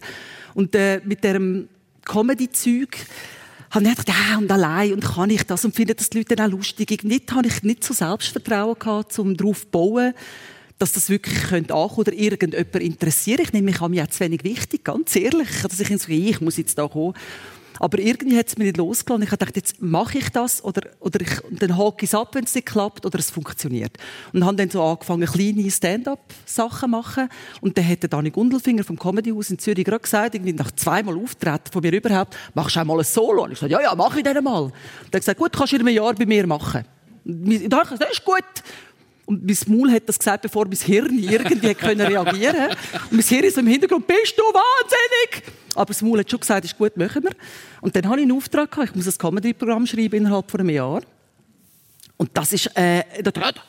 [0.55, 1.69] Und äh, mit diesem
[2.05, 2.97] Comedy-Zeug
[3.71, 6.37] habe ich gedacht, ja, und allein, und kann ich das, und finde das die Leute
[6.37, 7.03] dann auch lustig.
[7.05, 10.13] Nicht, habe ich nicht so Selbstvertrauen gehabt, um darauf zu bauen,
[10.79, 13.41] dass das wirklich könnte oder irgendjemand interessiert.
[13.41, 16.41] Ich nehme mich an mich auch zu wenig wichtig, ganz ehrlich, dass ich so, ich
[16.41, 17.15] muss jetzt da kommen.
[17.83, 19.25] Aber irgendwie hat es mir nicht losgelassen.
[19.25, 22.45] Ich dachte, jetzt mache ich das oder, oder ich, dann hake ich es ab, wenn
[22.45, 23.97] es nicht klappt oder es funktioniert.
[24.33, 27.29] Und habe dann so angefangen, kleine Stand-up-Sachen zu machen.
[27.61, 30.71] Und dann hat der Dani Gundelfinger vom Comedy House in Zürich gerade gesagt, irgendwie nach
[30.71, 33.43] zweimal Auftreten von mir überhaupt, machst du auch mal ein Solo?
[33.43, 34.63] Und ich sagte, ja, ja, mache ich dann mal.
[34.63, 34.73] Und
[35.11, 36.85] er hat gesagt, gut, kannst du in einem Jahr bei mir machen.
[37.25, 38.45] Und habe ich gesagt, das ist gut.
[39.33, 42.77] Und mein Maul hat das gesagt, bevor mein Hirn irgendwie können reagieren konnte.
[43.11, 45.51] Und mein Hirn ist im Hintergrund, bist du wahnsinnig?
[45.75, 47.33] Aber das Maul hat schon gesagt, ist gut, machen wir.
[47.81, 50.69] Und dann habe ich einen Auftrag gehabt, ich muss ein Comedy-Programm schreiben innerhalb von einem
[50.69, 51.01] Jahr.
[52.19, 53.05] Und das ist äh,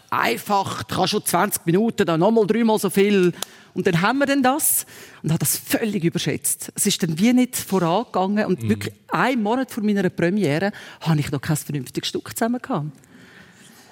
[0.10, 3.32] einfach, du kannst schon 20 Minuten, dann nochmal dreimal so viel.
[3.74, 4.86] Und dann haben wir dann das
[5.24, 6.74] und habe das völlig überschätzt.
[6.76, 8.70] Es ist dann wie nicht vorangegangen und mhm.
[8.70, 12.92] wirklich einen Monat vor meiner Premiere habe ich noch kein vernünftiges Stück zusammen gehabt.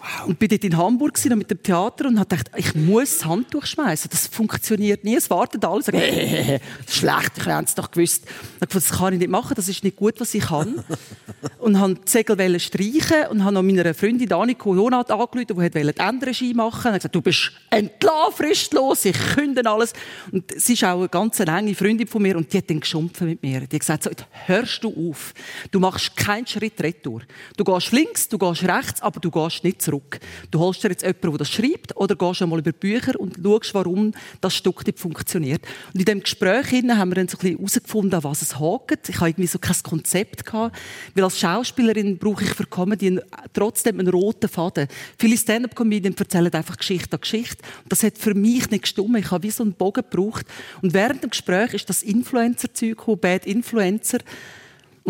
[0.01, 0.29] Wow.
[0.29, 3.67] Und bin dort in Hamburg mit dem Theater und habe gedacht, ich muss das Handtuch
[3.67, 4.09] schmeißen.
[4.09, 5.15] Das funktioniert nie.
[5.15, 8.23] Es warten alle, sagen, hey, das ist schlecht, ich hätte es doch gewusst.
[8.25, 10.83] Ich dachte, das kann ich nicht machen, das ist nicht gut, was ich kann.
[11.59, 15.93] und habe die Segel streichen und habe noch meiner Freundin Aniko Jonat angerufen, die wollte
[15.93, 16.87] die Endregie machen.
[16.87, 19.93] Und gesagt, du bist entlassen, fristlos, ich künde alles.
[20.31, 23.27] Und sie ist auch eine ganz enge Freundin von mir und die hat dann geschumpfen
[23.27, 23.59] mit mir.
[23.61, 24.09] Die hat gesagt, so,
[24.47, 25.35] hörst du auf.
[25.69, 27.21] Du machst keinen Schritt retour.
[27.55, 30.19] Du gehst links, du gehst rechts, aber du gehst nicht zurück zurück.
[30.49, 33.73] Du holst dir jetzt jemanden, der das schreibt, oder gehst einmal über Bücher und schaust,
[33.73, 35.61] warum das Stück nicht funktioniert.
[35.93, 39.09] Und in diesem Gespräch haben wir dann so ein bisschen herausgefunden, was es hakt.
[39.09, 40.77] Ich habe irgendwie so kein Konzept gehabt,
[41.13, 43.19] weil als Schauspielerin brauche ich für Comedy
[43.53, 44.87] trotzdem einen roten Faden.
[45.17, 47.63] Viele Stand-up-Comedien erzählen einfach Geschichte an Geschichte.
[47.83, 49.17] Und das hat für mich nicht gestimmt.
[49.17, 50.45] Ich habe wie so einen Bogen gebraucht.
[50.81, 54.19] Und während dem Gespräch ist das Influencer-Zeug Bad Influencer.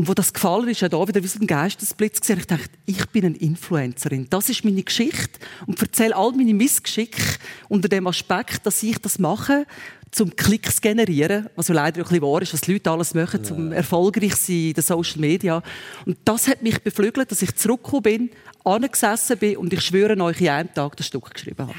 [0.01, 2.39] Und wo das gefallen ist, da wieder wie so ein Geistesblitz gesehen.
[2.39, 4.25] Ich dachte, ich bin eine Influencerin.
[4.31, 7.21] Das ist meine Geschichte und erzähle all meine Missgeschicke
[7.69, 9.67] unter dem Aspekt, dass ich das mache,
[10.09, 13.13] zum Klicks generieren, was ja leider auch ein bisschen wahr ist, was die Leute alles
[13.13, 15.61] machen, zum erfolgreich sein in den Social Media.
[16.07, 18.31] Und das hat mich beflügelt, dass ich zurückgekommen bin,
[18.63, 21.75] angesessen bin und ich schwöre euch, in einem Tag das Stück geschrieben habe.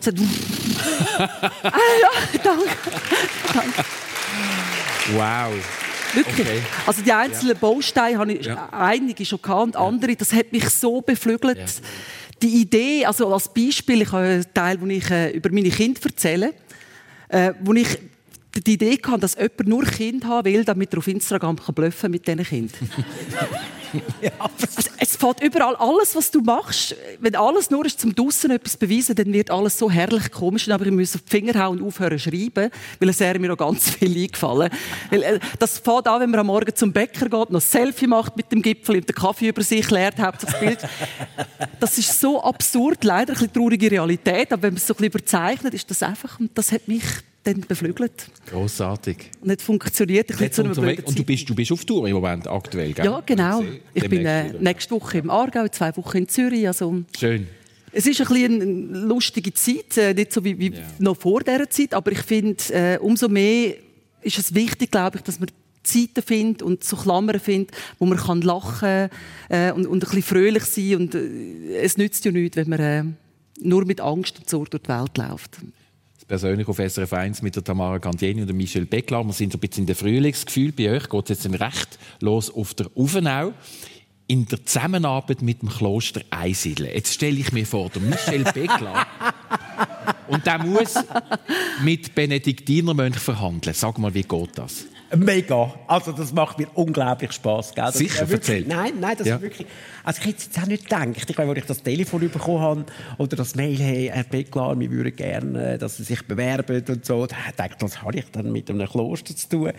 [0.00, 0.18] Sagt,
[1.18, 1.70] ah
[2.02, 2.68] ja, danke.
[3.54, 3.84] danke.
[5.14, 5.83] Wow.
[6.14, 6.46] Wirklich.
[6.46, 6.62] Okay.
[6.86, 7.58] Also die einzelnen ja.
[7.60, 8.68] Bausteine habe ich ja.
[8.70, 11.58] einige schon gehabt und andere, das hat mich so beflügelt.
[11.58, 11.64] Ja.
[12.42, 16.00] Die Idee, also als Beispiel, ich habe einen Teil, wo ich äh, über meine Kinder
[16.04, 16.54] erzähle,
[17.28, 17.98] äh, wo ich
[18.66, 22.10] die Idee hatte, dass jemand nur Kind haben will, damit er auf Instagram kann bluffen
[22.10, 22.90] mit diesen Kindern.
[24.98, 26.94] es fällt überall alles, was du machst.
[27.20, 30.68] Wenn alles nur ist, zum Dussen etwas beweisen, dann wird alles so herrlich komisch.
[30.68, 33.56] Aber ich muss auf die Finger hauen und aufhören zu schreiben, weil es mir noch
[33.56, 34.70] ganz viel eingefallen.
[35.10, 38.06] Weil, äh, das fängt an, wenn man am Morgen zum Bäcker geht, noch ein Selfie
[38.06, 40.90] macht mit dem Gipfel und den Kaffee über sich leert, hauptsächlich das Bild.
[41.80, 44.52] Das ist so absurd, leider ein bisschen traurige Realität.
[44.52, 47.02] Aber wenn man es so ein bisschen überzeichnet, ist das einfach, und das hat mich
[47.44, 48.28] dann beflügelt.
[48.50, 49.30] Großartig.
[49.40, 50.30] Und nicht funktioniert.
[50.30, 53.04] Ich zu und, und du bist, du bist auf Tour im Moment aktuell, gell?
[53.04, 53.62] Ja, genau.
[53.92, 56.66] Ich bin äh, nächste Woche im Aargau, zwei Wochen in Zürich.
[56.66, 57.46] Also, Schön.
[57.92, 60.80] Es ist ein bisschen eine lustige Zeit, äh, nicht so wie, wie ja.
[60.98, 63.74] noch vor dieser Zeit, aber ich finde, äh, umso mehr
[64.22, 65.48] ist es wichtig, glaube ich, dass man
[65.84, 69.10] Zeiten findet und so Klammern findet, wo man kann lachen
[69.48, 72.80] äh, und, und ein bisschen fröhlich sein und äh, es nützt ja nichts, wenn man
[72.80, 73.04] äh,
[73.60, 75.58] nur mit Angst und Sorge durch die Welt läuft
[76.26, 79.24] persönlich auf SRF 1 mit der Tamara Gandieni und der Michel Beckler.
[79.24, 80.72] Wir sind so ein bisschen in der Frühlingsgefühl.
[80.72, 83.52] Bei euch geht es jetzt recht los auf der Ufenau.
[84.26, 86.90] In der Zusammenarbeit mit dem Kloster Einsiedeln.
[86.94, 89.06] Jetzt stelle ich mir vor, der Michel Beckler
[90.28, 90.94] und der muss
[91.82, 93.74] mit Benediktinermönchen verhandeln.
[93.74, 94.86] Sag mal, wie geht das?
[95.16, 95.74] Mega.
[95.86, 97.74] Also das macht mir unglaublich Spaß.
[97.74, 97.92] Gell?
[97.92, 99.36] Sicher, wirklich, Nein, nein, das ja.
[99.36, 99.66] ist wirklich...
[100.02, 102.84] Also ich hätte jetzt auch nicht gedacht, ich glaube, als ich das Telefon bekommen habe
[103.18, 107.26] oder das Mail, hey, Herr Becklar, wir würden gerne, dass Sie sich bewerben und so,
[107.26, 109.72] da dachte ich, was habe ich dann mit einem Kloster zu tun?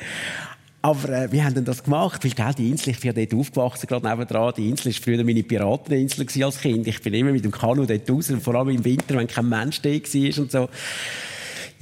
[0.86, 3.40] Aber äh, wir haben dann das gemacht, weil gell, die Insel, ich bin ja dort
[3.40, 4.54] aufgewachsen, gerade nebenan.
[4.56, 6.86] Die Insel war früher meine Pirateninsel als Kind.
[6.86, 9.82] Ich bin immer mit dem Kanu dort raus, vor allem im Winter, wenn kein Mensch
[9.82, 10.70] da war und so.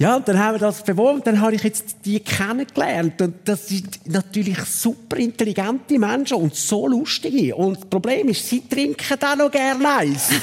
[0.04, 3.22] Ja, und dann haben wir das beworben, dann habe ich jetzt die kennengelernt.
[3.22, 7.56] Und das sind natürlich super intelligente Menschen und so lustige.
[7.56, 10.28] Und das Problem ist, sie trinken auch noch gerne Eis.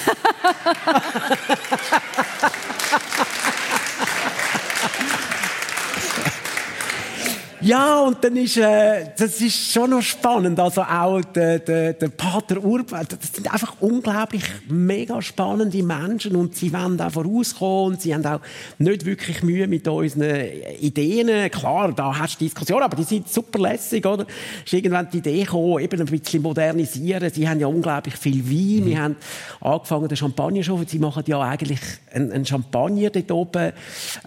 [7.72, 10.60] Ja, und dann ist, äh, das ist schon noch spannend.
[10.60, 16.54] Also auch der, der, der Pater Urban, das sind einfach unglaublich mega spannende Menschen und
[16.54, 18.42] sie wollen auch vorauskommen und sie haben auch
[18.78, 20.48] nicht wirklich Mühe mit unseren
[20.82, 21.50] Ideen.
[21.50, 24.26] Klar, da hast du Diskussionen, aber die sind super lässig, oder?
[24.66, 27.30] Ist irgendwann die Idee gekommen, eben ein bisschen modernisieren.
[27.30, 28.84] Sie haben ja unglaublich viel Wein.
[28.84, 28.86] Mhm.
[28.86, 29.16] Wir haben
[29.62, 31.80] angefangen, den Champagner schon, sie machen ja eigentlich
[32.14, 33.72] einen, einen Champagner dort oben.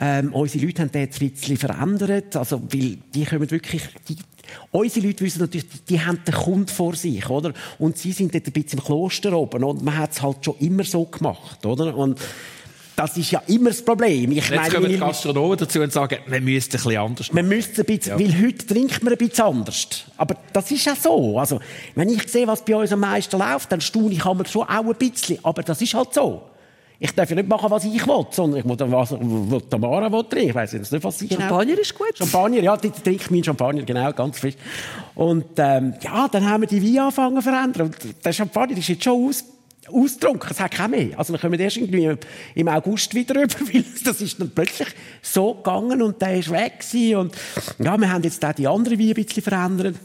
[0.00, 3.83] Ähm, unsere Leute haben den jetzt ein bisschen verändert, also, weil die die kommen wirklich,
[4.09, 4.16] die,
[4.70, 7.53] unsere Leute wissen natürlich, die, die haben den Kunden vor sich, oder?
[7.79, 10.57] Und sie sind dort ein bisschen im Kloster oben, und man hat es halt schon
[10.61, 11.97] immer so gemacht, oder?
[11.97, 12.18] Und
[12.97, 14.31] das ist ja immer das Problem.
[14.31, 17.37] Ich Jetzt meine, kommen die Gastronomen dazu und sagen, man müsste ein bisschen anders machen.
[17.37, 18.25] Man müsste ein bisschen, ja.
[18.25, 20.05] weil heute trinkt man ein bisschen anders.
[20.16, 21.38] Aber das ist ja so.
[21.38, 21.61] Also,
[21.94, 24.94] wenn ich sehe, was bei uns am meisten läuft, dann staune ich schon auch ein
[24.94, 25.38] bisschen.
[25.42, 26.42] Aber das ist halt so.
[26.98, 30.24] Ich darf ja nicht machen, was ich will, sondern ich muss was, was Tamara will
[30.24, 30.50] trinken.
[30.50, 31.80] Ich weiss nicht, was ich Champagner genau.
[31.80, 32.16] ist gut.
[32.16, 34.54] Champagner, ja, die trinke meinen Champagner, genau, ganz frisch.
[35.14, 37.87] Und ähm, ja, dann haben wir die Wein angefangen zu verändern.
[37.87, 39.44] Und der Champagner ist jetzt schon aus
[39.92, 40.50] ausgetrunken.
[40.50, 41.18] Es hat keinen mehr.
[41.18, 42.16] Also dann kommen wir erst irgendwie
[42.54, 44.88] im August wieder rüber, weil das ist dann plötzlich
[45.22, 47.16] so gegangen und der ist weg gewesen.
[47.16, 47.35] Und
[47.78, 49.96] ja, wir haben jetzt auch die anderen Weine ein bisschen verändert.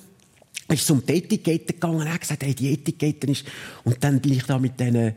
[0.64, 3.44] Ich bin zum Etikette gegangen und habe gesagt, hey, die Etikette ist...
[3.84, 5.16] Und dann bin ich da mit diesen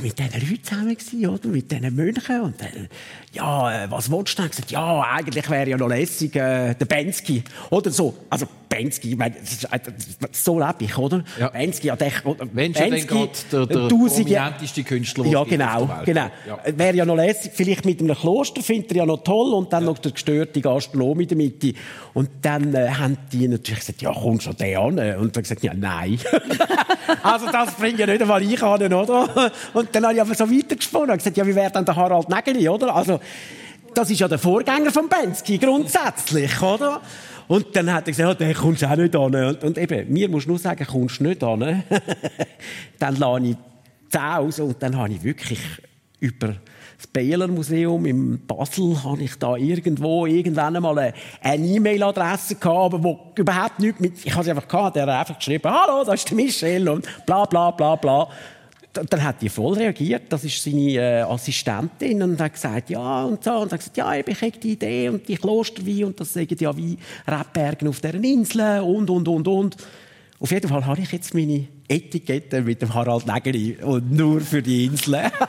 [0.00, 1.48] mit diesen Leuten zusammen gewesen, oder?
[1.48, 2.40] Mit diesen Mönchen.
[2.40, 2.88] Und dann,
[3.32, 4.48] ja, äh, was wolltest du?
[4.48, 7.44] Gesagt, ja, eigentlich wäre ja noch lässig, äh, der Bensky.
[7.70, 8.14] Oder so.
[8.28, 8.46] Also,
[8.76, 9.78] Bensky, ich meine, äh,
[10.32, 11.24] so lebe ich, oder?
[11.38, 11.48] Ja.
[11.48, 12.12] Bensky, ja, der,
[12.52, 16.26] Wenn schon Bensky, der, der prominenteste Künstler, Ja, genau, genau.
[16.46, 16.58] Ja.
[16.76, 19.84] Wäre ja noch lässig, vielleicht mit einem Kloster, findet er ja noch toll, und dann
[19.84, 19.90] ja.
[19.90, 21.72] noch der gestörte Gastronom in der Mitte.
[22.14, 24.98] Und dann äh, haben die natürlich gesagt, ja, kommst du den an?
[25.18, 26.18] Und dann gesagt, ja, nein.
[27.22, 29.52] also, das bringt ja nicht einmal ich an, oder?
[29.74, 32.28] Und dann habe ich aber so weitergesponnen und gesagt, ja, wie wäre dann der Harald
[32.28, 32.94] Nägeli, oder?
[32.94, 33.20] Also,
[33.94, 37.00] das ist ja der Vorgänger von Bensky, grundsätzlich, oder?
[37.48, 39.34] Und dann hat er gesagt, ja, der kommst auch nicht an.
[39.34, 41.82] Und, und eben, mir musst du nur sagen, kommst du nicht an.
[42.98, 43.56] dann lade ich
[44.10, 45.60] 10 aus und dann habe ich wirklich
[46.20, 46.56] über
[46.96, 53.04] das Baylor Museum in Basel habe ich da irgendwo irgendwann einmal eine E-Mail-Adresse gehabt, aber
[53.04, 56.14] wo überhaupt nichts mit, ich habe sie einfach gehabt, der hat einfach geschrieben, hallo, das
[56.14, 58.28] ist der Michel und bla, bla, bla, bla
[59.08, 60.24] dann hat die voll reagiert.
[60.30, 63.52] Das ist seine äh, Assistentin und hat gesagt, ja und so.
[63.52, 66.76] Und hat gesagt, ja, ich habe die Idee und die Klosterwein und das sagen ja
[66.76, 69.76] wie Rebbergen auf deren Inseln und, und, und, und.
[70.38, 74.62] Auf jeden Fall habe ich jetzt meine Etikette mit dem Harald Nägeli und nur für
[74.62, 75.30] die Inseln.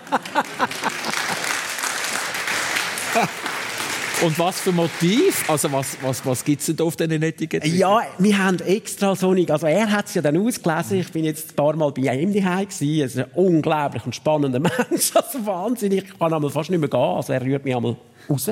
[4.23, 5.47] Und was für Motiv?
[5.47, 7.75] Also was, was, was gibt es denn auf diesen Etiketten?
[7.77, 11.23] Ja, wir haben extra so nicht, also er hat es ja dann ausgelesen, ich bin
[11.23, 15.15] jetzt ein paar Mal bei ihm daheim gewesen, er ist ein unglaublich und spannender Mensch,
[15.15, 17.95] also wahnsinnig, ich kann einmal fast nicht mehr gehen, also er rührt mich einmal
[18.27, 18.49] raus.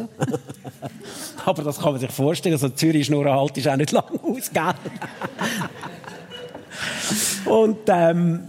[1.46, 4.52] Aber das kann man sich vorstellen, also Zürich Schnurrenhalt ist auch nicht lang aus,
[7.46, 8.40] Und ähm,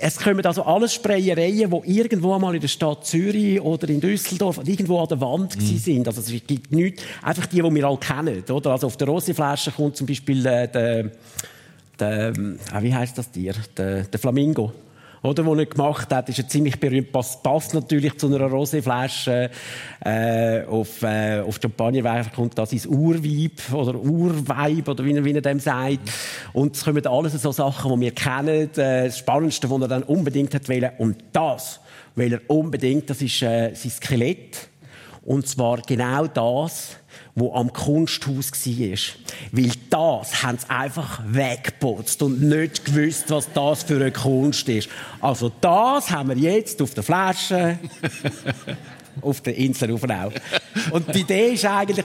[0.00, 4.60] es kommen also alles Sprayereien, die irgendwo einmal in der Stadt Zürich oder in Düsseldorf
[4.64, 5.78] irgendwo an der Wand mhm.
[5.78, 6.06] sind.
[6.06, 8.42] Also es gibt nichts, einfach die, die wir alle kennen.
[8.50, 8.70] Oder?
[8.72, 11.10] Also auf der Rosiflasche kommt zum Beispiel äh, der,
[11.98, 13.54] der, äh, wie heißt das Tier?
[13.76, 14.72] Der, der Flamingo
[15.22, 17.12] oder, wo er gemacht hat, ist er ziemlich berühmt.
[17.12, 19.50] Passt, passt natürlich zu einer Roséflasche.
[20.04, 25.40] Äh, auf, äh, auf Champagnerwein kommt das ins Urweib oder Urweib oder wie, wie er
[25.40, 26.10] dem sagt.
[26.52, 28.70] Und es kommen alles so Sachen, die wir kennen.
[28.76, 30.90] Äh, das Spannendste, was er dann unbedingt hat wollen.
[30.98, 31.80] Und das
[32.14, 34.68] will er unbedingt, das ist äh, sein Skelett.
[35.24, 36.96] Und zwar genau das,
[37.38, 38.98] wo am Kunsthaus war.
[39.52, 44.88] Weil das haben sie einfach weggeputzt und nicht gewusst, was das für eine Kunst ist.
[45.20, 47.78] Also das haben wir jetzt auf der Flasche,
[49.20, 50.30] auf der Insel Rufenau.
[50.90, 52.04] Und die Idee ist eigentlich,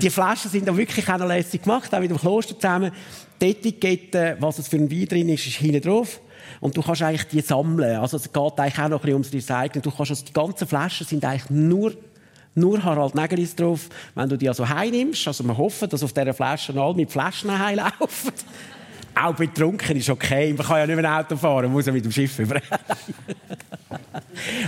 [0.00, 2.92] die Flaschen sind da wirklich auch noch lässig gemacht, auch mit dem Kloster zusammen.
[3.40, 6.20] Die Etikette, was es für ein Wein drin ist, ist hinten drauf.
[6.60, 7.96] Und du kannst eigentlich die sammeln.
[7.96, 9.82] Also es geht eigentlich auch noch ein bisschen ums Recycling.
[9.82, 11.92] Du kannst also die ganzen Flaschen sind eigentlich nur
[12.54, 13.88] nur Harald Nägelis drauf.
[14.14, 17.56] Wenn du die also heimnimmst, also wir hoffen, dass auf dieser Flasche alle mit Flaschen
[17.58, 18.32] heimlaufen.
[19.14, 20.52] Auch betrunken ist okay.
[20.52, 22.60] Man kann ja nicht mehr ein Auto fahren, man muss ja mit dem Schiff über.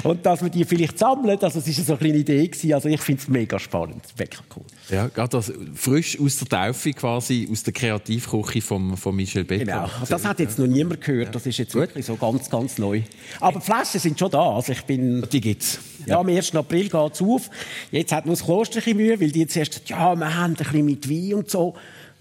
[0.02, 2.46] Und dass wir die vielleicht sammeln, also es war so eine kleine Idee.
[2.46, 2.74] Gewesen.
[2.74, 4.64] Also ich finde es mega spannend, wirklich cool.
[4.90, 9.64] Ja, gerade das frisch aus der Taufe quasi, aus der Kreativküche von, von Michel Becker.
[9.64, 13.02] Genau, das hat jetzt noch niemand gehört, das ist jetzt wirklich so ganz, ganz neu.
[13.40, 15.26] Aber die Flaschen sind schon da, also ich bin...
[15.32, 15.78] Die gibt's.
[16.06, 16.54] Ja, am 1.
[16.54, 17.48] April geht es auf.
[17.90, 20.84] Jetzt hat nur das Kloster Mühe, weil die jetzt erst ja, wir haben ein bisschen
[20.84, 21.74] mit Wein und so.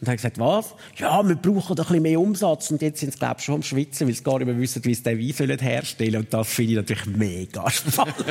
[0.04, 0.76] Und haben gesagt, was?
[0.98, 2.70] Ja, wir brauchen ein bisschen mehr Umsatz.
[2.72, 4.84] Und jetzt sind sie, glaube ich, schon am Schwitzen, weil sie gar nicht mehr wissen,
[4.84, 6.26] wie sie den Wein herstellen sollen.
[6.26, 8.16] Und das finde ich natürlich mega spannend.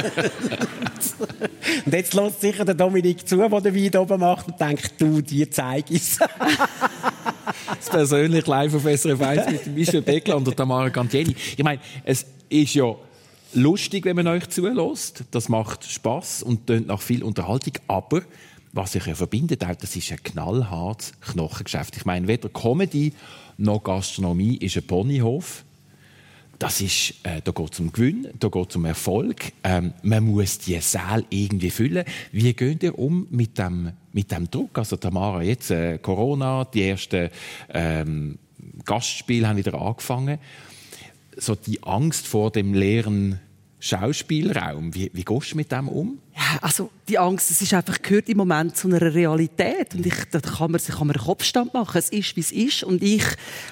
[1.86, 5.22] und jetzt lässt sicher der Dominik zu, der den Wein oben macht und denkt, du,
[5.22, 6.18] dir zeige ich
[7.78, 11.34] das persönlich live auf SRF 1 mit Michel Beckler und Tamara Gantieri.
[11.56, 12.94] Ich meine, es ist ja
[13.54, 15.24] lustig, wenn man euch zulässt.
[15.30, 17.72] Das macht Spaß und tönt nach viel Unterhaltung.
[17.88, 18.20] Aber
[18.72, 21.96] was sich ja verbindet, das ist ein knallhartes Knochengeschäft.
[21.96, 23.12] Ich meine, weder Comedy
[23.58, 25.64] noch Gastronomie ist ein Ponyhof.
[26.58, 29.52] Das ist, äh, da geht es um Gewinn, da geht es um Erfolg.
[29.64, 32.04] Ähm, man muss die Säle irgendwie füllen.
[32.30, 34.78] Wie geht ihr um mit dem, mit dem Druck?
[34.78, 37.30] Also Tamara, jetzt äh, Corona, die ersten
[37.68, 38.38] ähm,
[38.84, 40.38] Gastspiele haben wieder angefangen.
[41.36, 43.40] So die Angst vor dem leeren
[43.82, 44.94] Schauspielraum.
[44.94, 46.18] Wie, wie gehst du mit dem um?
[46.36, 50.14] Ja, also die Angst, es ist einfach gehört im Moment zu einer Realität und ich,
[50.30, 51.98] da kann man, kann man einen Kopfstand machen.
[51.98, 53.24] Es ist, wie es ist und ich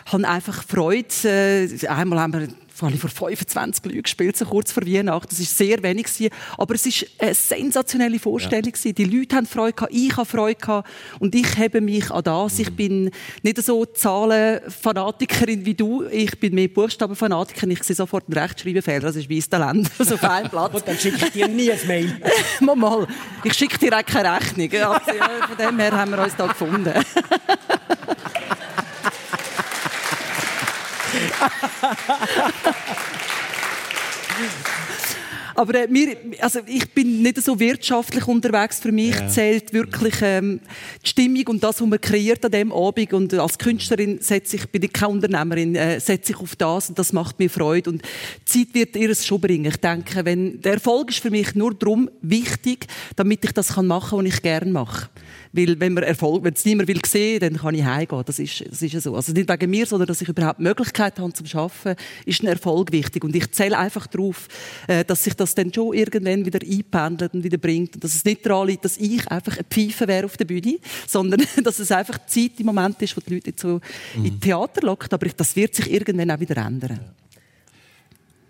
[0.07, 1.07] habe einfach Freude.
[1.23, 2.49] Äh, einmal haben wir
[2.81, 5.29] vor 25 Leuten gespielt, so kurz vor Weihnachten.
[5.31, 6.09] Das war sehr wenig
[6.57, 8.93] aber es war eine sensationelle Vorstellung ja.
[8.93, 10.89] Die Leute haben Freude gehabt, ich habe Freude gehabt
[11.19, 12.59] und ich hebe mich an das.
[12.59, 13.11] Ich bin
[13.43, 16.05] nicht so Zahlenfanatikerin wie du.
[16.11, 17.71] Ich bin mehr Buchstabenfanatikerin.
[17.71, 19.01] Ich sehe sofort einen Rechtschreibfehler.
[19.01, 19.91] Das ist wie Talent.
[19.99, 20.75] Also auf einem Platz.
[20.75, 22.17] Und dann schicke ich dir nie ein Mail.
[22.61, 23.07] mal, mal.
[23.45, 24.71] Ich schicke dir auch keine Rechnung.
[24.73, 26.93] Also, ja, von dem her haben wir uns da gefunden.
[35.61, 38.81] Aber äh, mir, also ich bin nicht so wirtschaftlich unterwegs.
[38.81, 39.29] Für mich ja.
[39.29, 40.61] zählt wirklich ähm,
[41.05, 43.13] die Stimmung und das, was man kreiert an dem Abend.
[43.13, 46.99] Und als Künstlerin setze ich, bin ich keine Unternehmerin, äh, setze ich auf das und
[46.99, 47.91] das macht mir Freude.
[47.91, 49.67] Und die Zeit wird ihr es schon bringen.
[49.67, 54.11] Ich denke, wenn, der Erfolg ist für mich nur darum wichtig, damit ich das machen
[54.11, 55.11] kann, was ich gerne mache.
[55.53, 58.23] Weil, wenn man Erfolg, wenn es niemand will sehen, dann kann ich heimgehen.
[58.25, 59.17] Das ist, das ist ja so.
[59.17, 62.93] Also nicht wegen mir, sondern dass ich überhaupt Möglichkeit habe zum Arbeiten, ist ein Erfolg
[62.93, 63.25] wichtig.
[63.25, 64.47] Und ich zähle einfach darauf,
[64.87, 67.97] äh, dass sich das dann schon irgendwann wieder einpendelt und wieder bringt.
[67.97, 70.79] Und dass es nicht daran liegt, dass ich einfach ein Pfeife wäre auf der Bühne,
[71.07, 73.81] sondern dass es einfach die Zeit im Moment ist, wo die Leute jetzt so
[74.17, 74.25] mhm.
[74.25, 75.13] in Theater lockt.
[75.13, 77.01] Aber das wird sich irgendwann auch wieder ändern.
[77.01, 77.21] Ah,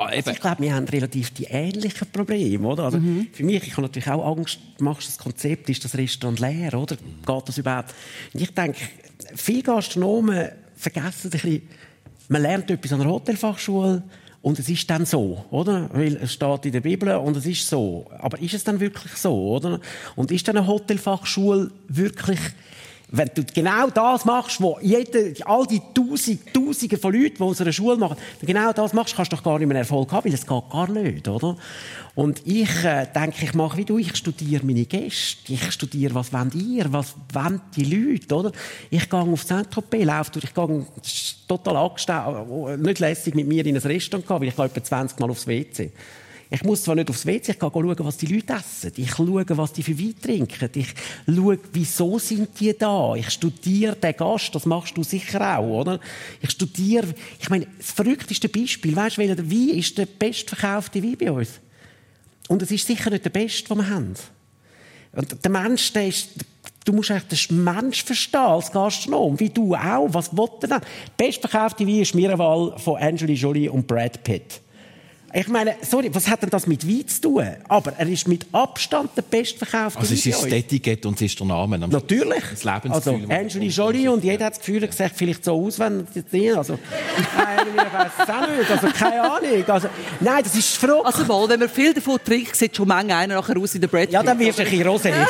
[0.07, 2.85] also ich glaube, wir haben relativ die ähnlichen Probleme, oder?
[2.85, 3.29] Also mhm.
[3.33, 6.97] Für mich, ich habe natürlich auch Angst, machst das Konzept, ist das Restaurant leer, oder?
[6.97, 7.95] Geht das überhaupt?
[8.33, 8.81] Und ich denke,
[9.35, 11.63] viele Gastronomen vergessen ein bisschen,
[12.29, 14.03] man lernt etwas an der Hotelfachschule
[14.43, 15.91] und es ist dann so, oder?
[15.93, 18.07] Weil es steht in der Bibel und es ist so.
[18.19, 19.81] Aber ist es dann wirklich so, oder?
[20.17, 22.41] Und ist dann eine Hotelfachschule wirklich
[23.13, 27.73] wenn du genau das machst, was jeder, all die Tausend, Tausende von Leuten, die unsere
[27.73, 30.47] Schule machen, genau das machst, kannst du doch gar nicht mehr Erfolg haben, weil es
[30.47, 31.57] geht gar nicht, oder?
[32.15, 36.33] Und ich äh, denke, ich mache wie du, ich studiere meine Gäste, ich studiere, was
[36.33, 38.53] wollt ihr, was wollen die Leute, oder?
[38.91, 40.87] Ich gehe auf Saint-Tropez, laufe durch, ich gehe
[41.49, 45.31] total angestellt, nicht lässig mit mir in ein Restaurant weil ich gehe etwa 20 Mal
[45.31, 45.91] aufs WC.
[46.53, 48.93] Ich muss zwar nicht aufs WC, ich gehe schauen, was die Leute essen.
[48.97, 50.71] Ich schaue, was die für Wein trinken.
[50.75, 53.15] Ich schaue, wieso sind die da.
[53.15, 56.01] Ich studiere den Gast, das machst du sicher auch, oder?
[56.41, 61.17] Ich studiere, ich meine, das verrückteste Beispiel, weißt du, welcher Wein ist der bestverkaufte Wein
[61.17, 61.61] bei uns?
[62.49, 64.15] Und es ist sicher nicht der beste, den wir haben.
[65.13, 66.31] Und der Mensch, der ist,
[66.85, 70.09] du musst eigentlich den Mensch verstehen als Gastronom, wie du auch.
[70.13, 70.81] Was will er denn?
[71.17, 74.61] Bestverkaufte Wein ist Miraval von Angelina Jolie und Brad Pitt.
[75.33, 77.47] Ich meine, sorry, was hat denn das mit Wein zu tun?
[77.69, 81.39] Aber er ist mit Abstand der bestverkaufte Also es ist das Etikett und es ist
[81.39, 81.79] der Name.
[81.79, 82.43] Natürlich.
[82.51, 86.05] Das Also Angelina Jolie und jeder hat das Gefühl, er sieht vielleicht so aus, wenn
[86.33, 86.77] er also
[87.17, 88.69] ich weiß es auch nicht.
[88.71, 89.65] Also keine Ahnung.
[89.69, 89.89] Also,
[90.19, 91.07] nein, das ist verrückt.
[91.07, 93.89] Also wohl, wenn man viel davon trinkt, sieht schon manchmal einer nachher aus in der
[93.89, 95.13] Brad Ja, dann wirst du ein bisschen rosé.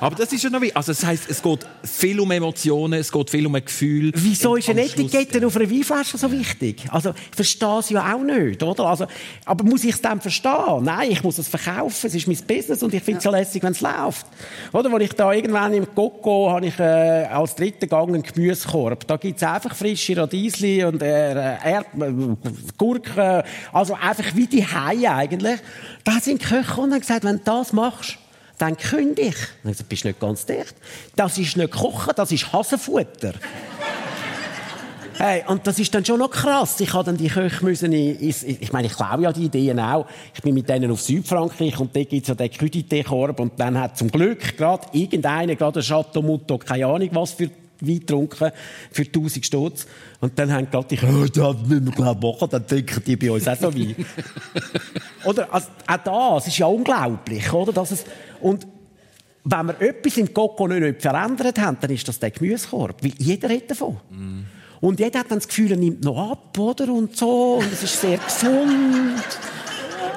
[0.00, 3.12] Aber das ist ja noch wie, also das heisst, es geht viel um Emotionen, es
[3.12, 4.12] geht viel um ein Gefühl.
[4.14, 6.84] Wieso ist eine Etikette auf einer Weinflasche so wichtig?
[6.90, 8.86] Also, ich verstehe es ja auch nicht, oder?
[8.86, 9.06] Also,
[9.44, 10.82] aber muss ich es dann verstehen?
[10.82, 13.62] Nein, ich muss es verkaufen, es ist mein Business und ich finde es ja lässig,
[13.62, 14.26] wenn es läuft.
[14.72, 16.82] Oder, als ich da irgendwann im Coco habe ich äh,
[17.26, 19.06] als dritten Gang einen Gemüsekorb.
[19.06, 22.12] Da gibt es einfach frische Radiesli und äh, Erd äh,
[22.78, 23.42] Gurken,
[23.72, 25.60] also einfach wie die Haie eigentlich.
[26.04, 28.18] Da sind die Köche und haben gesagt, wenn du das machst,
[28.60, 29.34] dann kündige ich.
[29.36, 30.74] Ich gesagt, bist nicht ganz dicht.
[31.16, 33.32] Das ist nicht Kochen, das ist Hasenfutter.
[35.22, 36.80] Hey, und das ist dann schon noch krass.
[36.80, 39.78] Ich habe dann die Köche müssen, in- ins- ich meine, ich glaube ja die Ideen
[39.78, 40.06] auch.
[40.34, 43.98] Ich bin mit denen auf Südfrankreich und dort gibt's ja den Crudité-Korb und dann hat
[43.98, 47.50] zum Glück gerade irgendeiner, gerade ein Chateau Mouton, keine Ahnung was für
[47.80, 48.50] Wein getrunken,
[48.90, 49.86] für 1000 Stutz.
[50.20, 53.30] Und dann haben gerade die oh, das müssen wir glaub machen, dann trinken die bei
[53.30, 53.94] uns auch so Wein.
[55.24, 57.72] oder, also, auch das ist ja unglaublich, oder?
[57.72, 58.04] Dass es,
[58.40, 58.66] und
[59.44, 63.02] wenn wir etwas im Coco nicht, verändert haben, dann ist das der Gemüsekorb.
[63.02, 63.98] Weil jeder hat davon.
[64.80, 66.92] Und jeder hat dann das Gefühl, er nimmt noch ab, oder?
[66.92, 67.58] Und so.
[67.58, 69.22] Und es ist sehr gesund.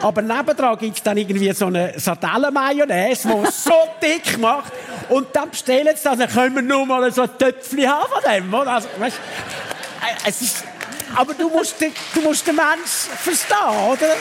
[0.04, 4.72] Aber nebendran gibt es dann irgendwie so eine Sardellenmayonnaise, die es so dick macht.
[5.10, 8.22] Und dann bestellen sie das, dann können wir nur mal so ein Töpfchen haben von
[8.32, 8.72] dem, oder?
[8.74, 10.64] Also, weißt, äh, es ist,
[11.16, 13.58] aber du musst, den, du musst den Mensch verstehen,
[13.91, 14.08] oder?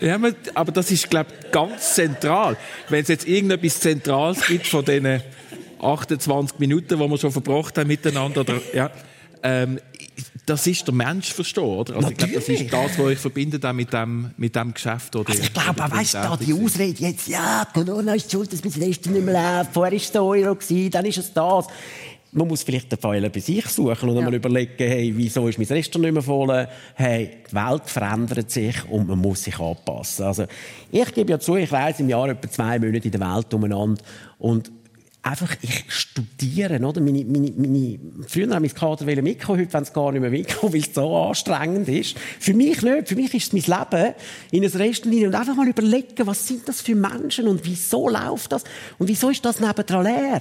[0.00, 2.56] Ja, aber- aber das ist, glaube ich, ganz zentral.
[2.88, 5.20] Wenn es jetzt irgendetwas Zentrales gibt von diesen
[5.82, 8.90] 28 Minuten, die wir schon verbracht haben miteinander, oder, ja,
[9.42, 9.80] ähm,
[10.46, 11.96] das ist der Mensch verstehen, oder?
[11.96, 12.70] Also ich glaube, das ist Natürlich.
[12.70, 15.14] das, was ich verbinde dann mit dem, mit dem Geschäft.
[15.14, 16.52] Oder, Also ich glaube, oder weißt du, da die.
[16.54, 20.12] Ausrede jetzt, ja, Corona ist schuld, dass mein Rest nicht mehr läuft, vorher war es
[20.12, 21.66] der Euro, gewesen, dann ist es das.
[22.30, 25.66] Man muss vielleicht den Fehler bei sich suchen und einmal überlegen, hey, wieso ist mein
[25.66, 26.68] Restaurant nicht mehr voll?
[26.94, 30.26] Hey, die Welt verändert sich und man muss sich anpassen.
[30.26, 30.44] Also,
[30.90, 34.02] ich gebe ja zu, ich reise im Jahr etwa zwei Monate in der Welt umeinander
[34.38, 34.70] und
[35.28, 37.00] einfach, ich studiere, oder?
[37.00, 40.72] Meine, meine, meine, früher haben mein Kader mitkommen, heute wollen sie gar nicht mehr mitkommen,
[40.74, 42.16] weil es so anstrengend ist.
[42.40, 43.08] Für mich nicht.
[43.08, 44.14] Für mich ist es mein Leben
[44.50, 48.52] in ein Restaurant und einfach mal überlegen, was sind das für Menschen und wieso läuft
[48.52, 48.64] das?
[48.98, 50.40] Und wieso ist das nebendran leer?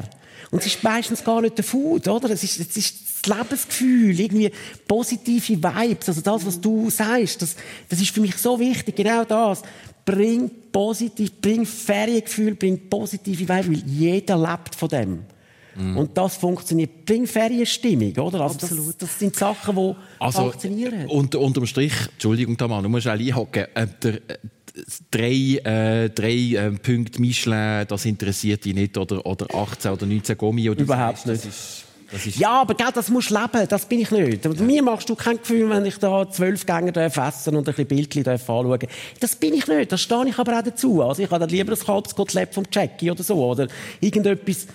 [0.51, 2.29] Und es ist meistens gar nicht der Food, oder?
[2.29, 4.51] Es ist, es ist das Lebensgefühl, irgendwie
[4.87, 7.55] positive Vibes, also das, was du sagst, das,
[7.89, 9.63] das ist für mich so wichtig, genau das.
[10.05, 15.23] Bring positiv, bring Feriengefühl, bring positive Vibes, weil jeder lebt von dem.
[15.75, 17.05] Und das funktioniert.
[17.05, 18.41] Bring Ferienstimmung, oder?
[18.41, 18.87] Also Absolut.
[18.87, 21.05] Das, das sind Sachen, die Also, funktionieren.
[21.07, 24.19] unter, unterm Strich, Entschuldigung, Tamara, du musst auch einhaken, äh, der, äh,
[25.11, 30.37] drei, äh, drei äh, Punkte Michelin, das interessiert dich nicht, oder, oder 18 oder 19
[30.37, 30.69] Gummi.
[30.69, 31.47] Oder Überhaupt nicht.
[32.37, 34.45] Ja, aber gell, das musst du leben, das bin ich nicht.
[34.45, 37.87] Aber Mir machst du kein Gefühl, wenn ich da zwölf Gänge essen und ein bisschen
[37.87, 38.79] Bildchen anschauen
[39.19, 41.03] Das bin ich nicht, das stehe ich aber auch dazu.
[41.03, 43.67] Also ich habe dann lieber ein Kalbskotelett vom Jackie oder so, oder
[43.99, 44.67] irgendetwas...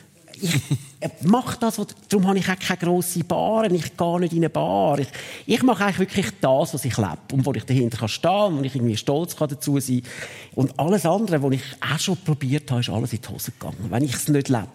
[0.44, 0.54] Ich
[0.98, 4.38] äh, mache das, was- darum habe ich auch keine grosse Bar, ich gehe nicht in
[4.40, 4.98] eine Bar.
[4.98, 5.06] Ich,
[5.46, 8.58] ich mache eigentlich wirklich das, was ich lebe und wo ich dahinter kann stehen und
[8.58, 10.02] wo ich irgendwie stolz kann dazu sein
[10.56, 13.76] Und alles andere, was ich auch schon probiert habe, ist alles in die Hose gegangen,
[13.88, 14.66] wenn ich es nicht lebe.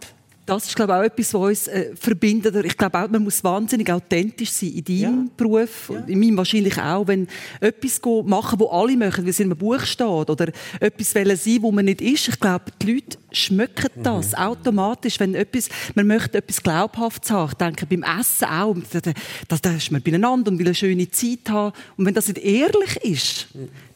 [0.48, 2.56] Das ist, glaube ich, auch etwas, was uns äh, verbindet.
[2.66, 5.32] Ich glaube auch, man muss wahnsinnig authentisch sein in deinem Ja.
[5.36, 7.06] Beruf, und in meinem wahrscheinlich auch.
[7.06, 7.28] Wenn
[7.60, 10.48] etwas machen, wo alle machen, wie es in einem Buch steht, oder
[10.80, 12.30] etwas wollen sein, wo man nicht ist.
[12.30, 17.50] Ich glaube, die Leute schmecken das automatisch, wenn etwas, man möchte etwas Glaubhaftes haben.
[17.52, 18.76] Ich denke, beim Essen auch.
[18.92, 19.12] Da, da,
[19.50, 21.74] da- da ist man beieinander und will eine schöne Zeit haben.
[21.98, 23.48] Und wenn das nicht ehrlich ist,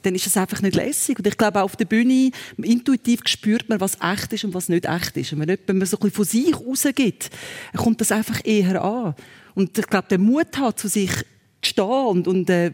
[0.02, 1.18] dann ist es einfach nicht lässig.
[1.20, 4.70] Und ich glaube, auch auf der Bühne, intuitiv spürt man, was echt ist und was
[4.70, 5.34] nicht echt ist.
[5.34, 7.30] Und wenn man so ein von sich rausgibt,
[7.76, 9.16] kommt das einfach eher an.
[9.56, 11.12] Und ich glaube, der Mut hat, zu sich
[11.62, 12.72] zu stehen und, und äh,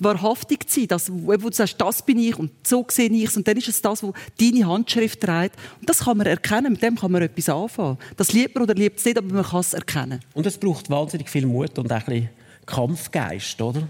[0.00, 3.36] wahrhaftig zu sein, dass, wo du sagst, das bin ich und so sehe ich es.
[3.36, 5.56] Und dann ist es das, wo deine Handschrift trägt.
[5.80, 7.98] Und das kann man erkennen, mit dem kann man etwas anfangen.
[8.16, 10.20] Das liebt man oder liebt es nicht, aber man kann es erkennen.
[10.34, 12.28] Und es braucht wahnsinnig viel Mut und auch ein bisschen
[12.66, 13.88] Kampfgeist, oder?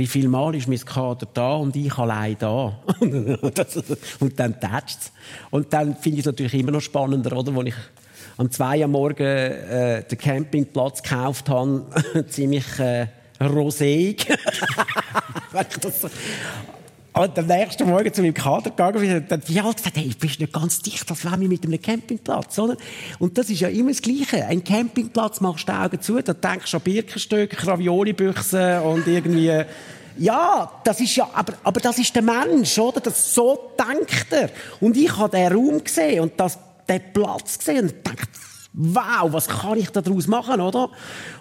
[0.00, 2.78] Wie viel Mal ist mein Kader da und ich allein da?
[3.00, 5.12] Und dann tätscht es.
[5.50, 7.54] Und dann finde ich es natürlich immer noch spannender, oder?
[7.54, 7.74] Wo ich
[8.38, 11.84] am 2 am Morgen äh, den Campingplatz gekauft habe,
[12.30, 13.08] ziemlich äh,
[13.40, 14.26] roséig.
[17.12, 20.08] Ich und am nächsten Morgen zu meinem Kader gegangen bin, dann die halt gesagt, hey,
[20.08, 22.76] du bist nicht ganz dicht, als wären wir mit einem Campingplatz, oder?
[23.18, 24.46] Und das ist ja immer das Gleiche.
[24.46, 29.64] Ein Campingplatz machst du die Augen zu, da denkst du an Birkenstöcke, Raviolibüchsen und irgendwie,
[30.18, 33.00] ja, das ist ja, aber, aber das ist der Mensch, oder?
[33.00, 34.50] Das, so denkt er.
[34.80, 36.58] Und ich habe den Raum gesehen und das,
[36.88, 38.28] den Platz gesehen und dachte,
[38.72, 40.90] wow, was kann ich daraus machen, oder?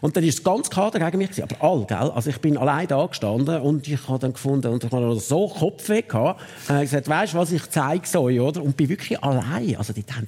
[0.01, 1.43] Und dann ist das ganz klar gegen mich.
[1.43, 2.11] Aber all, gell?
[2.11, 5.47] Also ich bin allein da gestanden und ich habe dann gefunden, und ich habe so
[5.47, 8.63] Kopfweh gehabt, habe gesagt, weißt du was, ich zeige es euch, oder?
[8.63, 9.75] Und bin wirklich allein.
[9.75, 10.27] Also die haben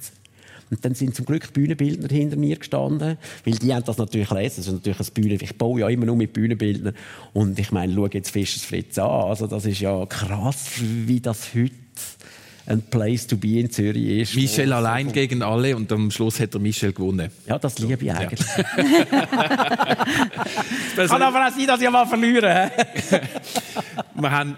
[0.72, 4.54] und dann sind zum Glück Bühnenbildner hinter mir gestanden, weil die haben das natürlich gelesen.
[4.56, 5.38] Das ist natürlich ein Bühnen.
[5.42, 6.94] Ich baue ja immer nur mit Bühnenbildnern.
[7.34, 9.10] Und ich meine, schau jetzt Fischers Fritz an.
[9.10, 11.74] Also das ist ja krass, wie das heute
[12.66, 14.34] ein Place to be in Zürich ist.
[14.34, 17.30] Michel allein so gegen alle und am Schluss hat er Michel gewonnen.
[17.46, 18.40] Ja, das liebe ich eigentlich.
[18.76, 19.26] Ja.
[21.08, 22.70] Kann aber auch sein, dass ich mal verliere.
[24.14, 24.56] wir haben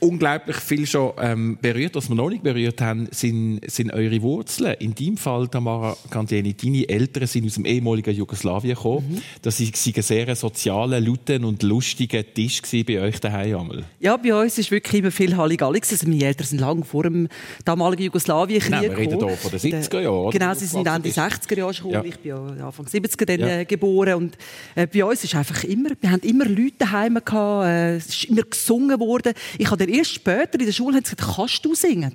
[0.00, 1.94] unglaublich viel schon ähm, berührt.
[1.94, 4.74] Was wir noch nicht berührt haben, sind, sind eure Wurzeln.
[4.78, 9.06] In deinem Fall, Tamara Candieni, deine Eltern sind aus dem ehemaligen Jugoslawien gekommen.
[9.10, 9.22] Mhm.
[9.42, 13.84] Das war ein sehr sozialer, lauten und lustiger Tisch bei euch daheim.
[13.98, 15.80] Ja, bei uns war wirklich immer viel Halligalli.
[15.80, 17.28] Also meine Eltern sind lange vor dem
[17.64, 18.90] damaligen Jugoslawienkrieg gekommen.
[18.90, 20.30] Wir reden hier von den 70er Jahren.
[20.30, 21.94] Genau, sie sind Ende 60er Jahre gekommen.
[21.94, 22.04] Ja.
[22.04, 23.60] Ich bin Anfang 70er dann, ja.
[23.60, 24.14] Äh, geboren.
[24.14, 24.38] Und
[24.74, 27.66] äh, bei uns ist einfach immer, wir haben immer Leute daheim gehabt.
[27.66, 29.34] Äh, es ist immer gesungen worden.
[29.58, 32.12] Ich habe dann erst später in der Schule gesagt, kannst du singen?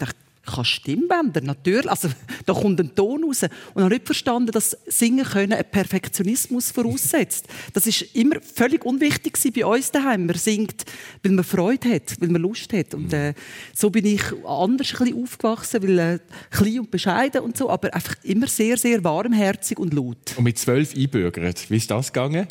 [0.47, 1.89] Ich kann Stimmbänder, natürlich.
[1.89, 2.07] Also,
[2.45, 3.43] da kommt ein Ton raus.
[3.73, 7.47] Und habe nicht verstanden, dass Singen können einen Perfektionismus voraussetzt.
[7.73, 10.27] Das ist immer völlig unwichtig bei uns daheim.
[10.27, 10.85] Man singt,
[11.23, 12.93] weil man Freude hat, weil man Lust hat.
[12.93, 13.33] Und äh,
[13.73, 16.19] so bin ich anders ein bisschen aufgewachsen, weil äh,
[16.51, 20.35] klein und bescheiden und so, aber einfach immer sehr, sehr warmherzig und laut.
[20.37, 22.47] Und mit zwölf einbürgert, wie ist das gegangen?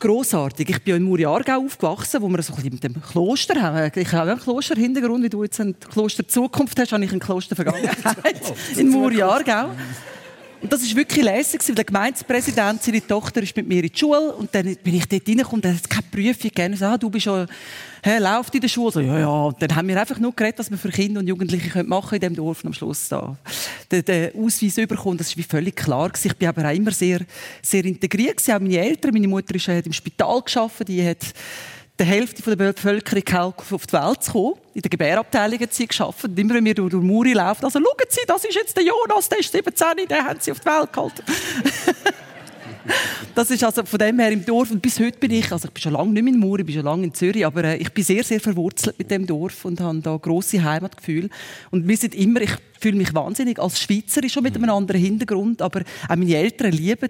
[0.00, 0.70] Grossartig.
[0.70, 3.90] Ich bin ja in Muriargau aufgewachsen, wo wir so ein bisschen mit dem Kloster haben.
[3.94, 7.56] Ich habe einen Klosterhintergrund, wie du jetzt ein Kloster Zukunft hast, habe ich ein Kloster
[7.56, 8.40] Vergangenheit
[8.76, 9.70] in Muriargau.
[10.60, 13.98] Und das war wirklich lässig, weil der Gemeindepräsident, seine Tochter, ist mit mir in die
[13.98, 16.72] Schule und dann bin ich dort reingekommen, dann hat es keine Prüfung gegeben.
[16.72, 17.46] Ich so, ah, du bist schon,
[18.02, 18.90] hä, läuft in der Schule?
[18.90, 19.28] So, ja, ja.
[19.28, 22.20] Und dann haben wir einfach nur geredet, was wir für Kinder und Jugendliche machen in
[22.20, 23.36] diesem Dorf und am Schluss da
[23.90, 25.18] den, den Ausweis bekommen.
[25.18, 26.10] Das war völlig klar.
[26.20, 27.20] Ich bin aber auch immer sehr,
[27.62, 28.40] sehr integriert.
[28.48, 31.34] Auch meine Eltern, meine Mutter ist, hat im Spital gearbeitet, die hat
[31.98, 34.54] der Hälfte der Bevölkerung auf die Welt zu kommen.
[34.74, 36.24] In der Gebärabteilung hat sie geschafft.
[36.24, 38.84] Und immer wenn wir durch, durch Muri laufen, also schauen Sie, das ist jetzt der
[38.84, 41.22] Jonas, der ist 17, den haben sie auf die Welt gehalten.
[43.34, 44.70] das ist also von dem her im Dorf.
[44.70, 46.66] Und bis heute bin ich, also ich bin schon lange nicht mehr in Muri, ich
[46.66, 49.64] bin schon lange in Zürich, aber äh, ich bin sehr, sehr verwurzelt mit dem Dorf
[49.64, 51.28] und habe da grosse Heimatgefühl.
[51.70, 55.62] Und wir sind immer, ich fühle mich wahnsinnig als Schweizerin schon mit einem anderen Hintergrund,
[55.62, 57.08] aber auch meine Eltern lieben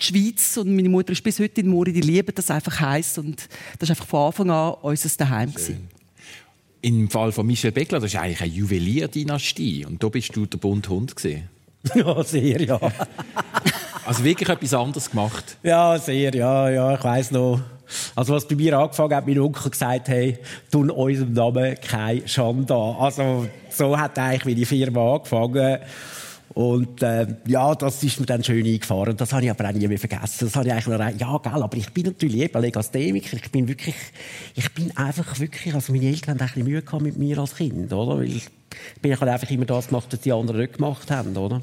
[0.00, 3.18] die Schweiz und meine Mutter ist bis heute in Muri, die lieben das einfach heiß
[3.18, 5.52] und das war einfach von Anfang an unser Daheim.
[6.80, 10.58] Im Fall von Michel Beckler, das ist eigentlich eine Juwelierdynastie und da bist du der
[10.58, 11.48] bunte Hund gesehen.
[11.94, 12.78] Ja, sehr, ja.
[14.04, 15.56] also wirklich etwas anderes gemacht?
[15.62, 17.60] Ja, sehr, ja, ja, ich weiss noch.
[18.14, 20.38] Also was bei mir angefangen hat, mein Onkel gesagt, hey,
[20.70, 22.96] tun unserem Namen keine Schande an.
[22.96, 25.78] Also so hat eigentlich meine Firma angefangen.
[26.54, 29.16] Und äh, ja, das ist mir dann schön eingefahren.
[29.16, 30.46] Das habe ich aber auch nie mehr vergessen.
[30.46, 33.36] Das habe ich eigentlich nur, ja, gell, aber ich bin natürlich eben Legastheniker.
[33.36, 33.96] Ich bin wirklich,
[34.54, 37.92] ich bin einfach wirklich, also meine Eltern haben ein bisschen Mühe mit mir als Kind,
[37.92, 38.18] oder?
[38.18, 38.48] Weil ich
[39.02, 41.60] bin einfach immer das gemacht, was die anderen nicht gemacht haben, oder?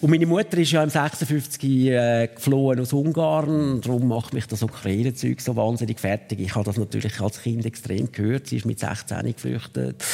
[0.00, 3.80] Und meine Mutter ist ja im 56 äh, geflohen aus Ungarn.
[3.80, 6.40] Darum macht mich das Ukraine-Zeug so wahnsinnig fertig.
[6.40, 8.46] Ich habe das natürlich als Kind extrem gehört.
[8.46, 10.04] Sie ist mit 16 geflüchtet.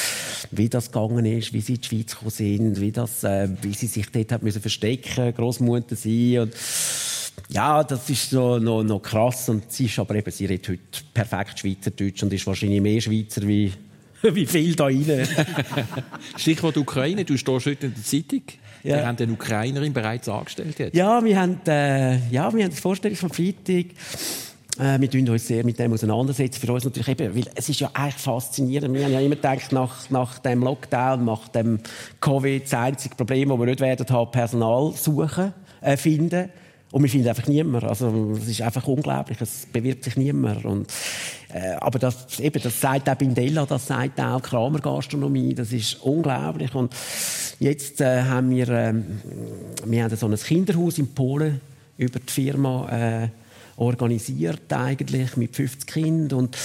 [0.52, 3.74] Wie das gegangen ist, wie sie in die Schweiz gekommen sind, wie, das, äh, wie
[3.74, 6.54] sie sich dort hat müssen verstecken, Großmutter sein und
[7.48, 9.48] ja, das ist so, noch, noch krass.
[9.48, 13.46] Und sie ist aber eben, sie redet heute perfekt Schweizerdeutsch und ist wahrscheinlich mehr Schweizer
[13.46, 13.72] wie
[14.22, 15.26] wie viel da rein.
[16.36, 18.42] Stichwort Ukraine, du stehst heute in der Zeitung.
[18.82, 18.96] Ja.
[18.96, 20.78] Wir haben eine Ukrainerin bereits angestellt.
[20.78, 20.96] Jetzt.
[20.96, 23.86] Ja, wir haben, äh, ja, wir haben das Vorstellung vom Freitag.
[24.78, 26.60] Äh, wir tun uns sehr mit dem auseinandersetzen.
[26.60, 28.94] Für uns natürlich eben, weil es ist ja eigentlich faszinierend.
[28.94, 31.78] Wir haben ja immer gedacht, nach, nach dem Lockdown, nach dem
[32.20, 36.48] Covid, das einzige Problem, das wir nicht werden haben, Personal suchen, äh, finden.
[36.92, 37.84] Und wir finden einfach niemand.
[37.84, 39.40] Also, es ist einfach unglaublich.
[39.40, 40.64] Es bewirbt sich niemand.
[40.66, 40.92] Und,
[41.52, 45.54] äh, aber das, eben, das sagt auch Bindella, das sagt auch Kramer Gastronomie.
[45.54, 46.74] Das ist unglaublich.
[46.74, 46.94] Und
[47.58, 48.94] jetzt äh, haben wir, äh,
[49.86, 51.62] wir haben so ein Kinderhaus in Polen
[51.96, 53.28] über die Firma äh,
[53.76, 56.38] organisiert eigentlich mit 50 Kindern.
[56.40, 56.58] Und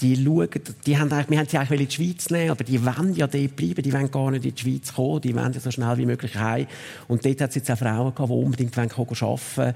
[0.00, 0.48] die schauen,
[0.86, 3.26] die haben eigentlich, wir haben sie eigentlich in die Schweiz nehmen, aber die wollen ja
[3.26, 5.96] dort bleiben, die wollen gar nicht in die Schweiz kommen, die wollen ja so schnell
[5.98, 6.66] wie möglich heim.
[7.08, 9.74] Und dort hat es jetzt auch Frauen gehabt, die unbedingt wollen arbeiten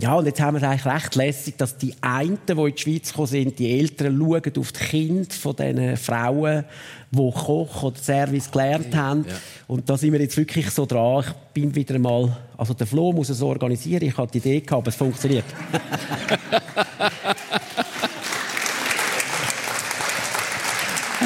[0.00, 2.80] Ja, und jetzt haben wir es eigentlich recht lässig, dass die einen, die in die
[2.80, 6.64] Schweiz gekommen sind, die Eltern schauen auf die Kinder von diesen Frauen,
[7.10, 9.26] die Koch oder Service gelernt haben.
[9.28, 9.34] Ja.
[9.66, 11.24] Und da sind wir jetzt wirklich so dran.
[11.26, 14.04] Ich bin wieder mal, also der Flo muss es organisieren.
[14.04, 15.44] Ich hatte die Idee gehabt, aber es funktioniert.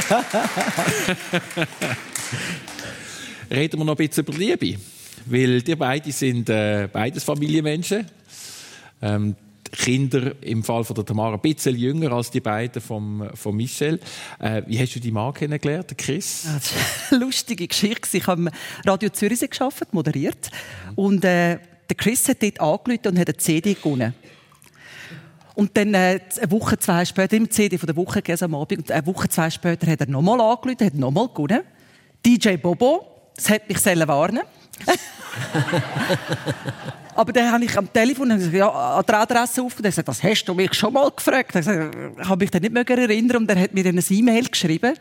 [3.50, 4.78] Reden wir noch ein bisschen über Liebe.
[5.26, 8.06] weil die beiden sind äh, beides Familienmenschen.
[9.00, 9.36] Ähm,
[9.72, 13.98] Kinder im Fall von der Tamara ein bisschen jünger als die beiden vom, von Michel.
[14.38, 16.44] Äh, wie hast du die Mann kennengelernt, Chris?
[16.44, 18.16] Ja, das ist eine lustige Geschichte.
[18.16, 18.50] Ich habe
[18.84, 20.50] Radio Zürich gearbeitet, moderiert.
[20.94, 24.14] Und äh, der Chris hat dort angerufen und hat eine CD gewonnen.
[25.54, 28.90] Und dann, äh, eine Woche, zwei später, im CD von der Woche am Abend, und
[28.90, 31.60] eine Woche, zwei später hat er nochmal angerufen, hat nochmal gewonnen.
[32.24, 34.40] DJ Bobo, das hat mich selber warnen.
[37.14, 39.90] Aber dann habe ich am Telefon gesagt, ja, an der Adresse aufgegeben.
[39.90, 41.54] gesagt, das hast du mich schon mal gefragt.
[41.54, 44.94] Ich habe mich dann nicht mehr erinnern und er hat mir dann ein E-Mail geschrieben.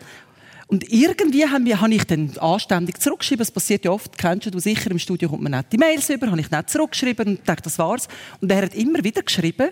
[0.67, 3.39] Und irgendwie habe ich dann anständig zurückgeschrieben.
[3.39, 6.27] Das passiert ja oft, kennst du sicher, im Studio kommt man nicht die Mails über,
[6.27, 8.07] habe ich nicht zurückgeschrieben und dachte, das war's.
[8.41, 9.69] Und er hat immer wieder geschrieben,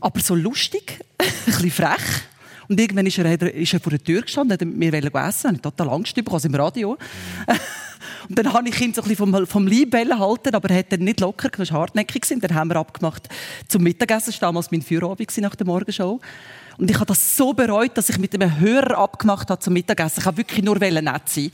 [0.00, 2.22] aber so lustig, ein bisschen frech.
[2.68, 5.54] Und irgendwann ist er, ist er vor der Tür gestanden, hat mit mir essen, habe
[5.54, 6.98] ich total Angst bekommen, also im Radio.
[8.28, 10.92] Und dann habe ich ihn so ein bisschen vom, vom Leib halten, aber er hat
[10.92, 12.26] dann nicht locker, er war hartnäckig.
[12.40, 13.28] Dann haben wir abgemacht
[13.68, 14.32] zum Mittagessen.
[14.32, 16.20] Das war damals mein Feierabend nach der Morgenshow.
[16.78, 20.20] Und ich habe das so bereut, dass ich mit einem Hörer abgemacht habe zum Mittagessen.
[20.20, 21.50] Ich habe wirklich nur nett sein.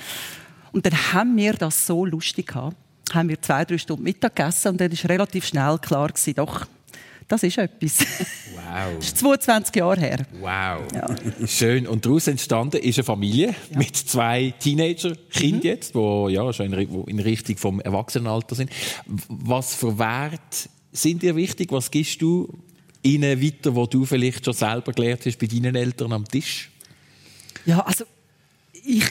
[0.73, 2.77] Und dann haben wir das so lustig gehabt.
[3.13, 6.67] Haben wir zwei, drei Stunden Mittag gegessen und dann war relativ schnell klar gewesen, doch,
[7.29, 8.01] das ist etwas.
[8.55, 8.97] Wow.
[8.97, 10.27] Das ist 22 Jahre her.
[10.41, 10.93] Wow.
[10.95, 11.07] Ja.
[11.47, 11.87] Schön.
[11.87, 13.79] Und daraus entstanden ist eine Familie ja.
[13.79, 15.67] mit zwei Teenager-Kindern mhm.
[15.67, 18.71] jetzt, die ja, schon in Richtung vom Erwachsenenalter sind.
[19.29, 21.73] Was für Werte sind dir wichtig?
[21.73, 22.49] Was gibst du
[23.03, 26.71] ihnen weiter, wo du vielleicht schon selber gelernt hast bei deinen Eltern am Tisch?
[27.65, 28.05] Ja, also
[28.85, 29.05] ich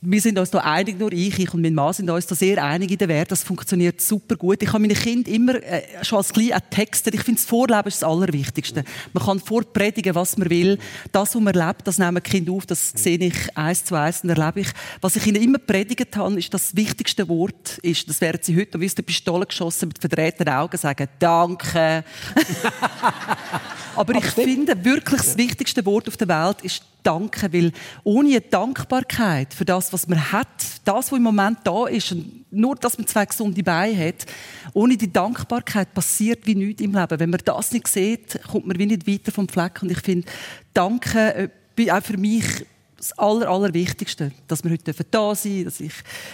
[0.00, 2.62] wir sind uns da einig, nur ich, ich und mein Mann sind uns da sehr
[2.62, 3.32] einig in der Wert.
[3.32, 4.62] Das funktioniert super gut.
[4.62, 7.10] Ich habe meine Kinder immer äh, schon als klein Texte.
[7.10, 8.84] Ich finde, das Vorleben ist das Allerwichtigste.
[9.12, 10.78] Man kann vorpredigen, was man will.
[11.10, 12.64] Das, was man lebt, das nehmen die Kinder auf.
[12.66, 14.68] Das sehe ich eins zu eins und erlebe ich.
[15.00, 18.80] Was ich ihnen immer predigt habe, ist, das wichtigste Wort ist, das werden sie heute,
[18.80, 22.04] wie aus der Pistole geschossen, mit verdrehten Augen sagen, Danke.
[23.98, 27.72] Aber ich finde, wirklich das wichtigste Wort auf der Welt ist danken, weil
[28.04, 30.46] ohne Dankbarkeit für das, was man hat,
[30.84, 34.26] das, was im Moment da ist, und nur, dass man zwei gesunde Beine hat,
[34.72, 37.20] ohne die Dankbarkeit passiert wie nichts im Leben.
[37.20, 39.82] Wenn man das nicht sieht, kommt man wie nicht weiter vom Fleck.
[39.82, 40.26] Und ich finde,
[40.74, 42.44] Danke äh, auch für mich
[42.96, 45.92] das Aller, Allerwichtigste, dass wir heute da sein dürfen, dass ich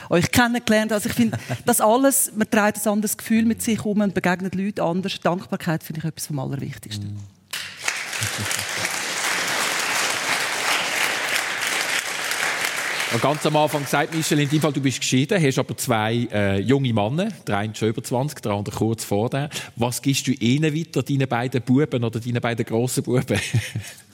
[0.09, 0.95] euch kennengelernt habe.
[0.95, 4.55] Also ich finde, das alles, man trägt ein anderes Gefühl mit sich um und begegnet
[4.55, 5.21] Leuten anders.
[5.21, 7.15] Dankbarkeit finde ich etwas vom Allerwichtigsten.
[7.15, 7.34] Mm.
[13.15, 16.27] Und ganz am Anfang gesagt, Michel, in deinem Fall, du bist geschieden, hast aber zwei
[16.33, 19.51] äh, junge Männer, der eine schon über 20, der andere kurz vor dir.
[19.77, 23.39] Was gibst du ihnen weiter, deinen beiden Buben oder deinen beiden grossen Buben?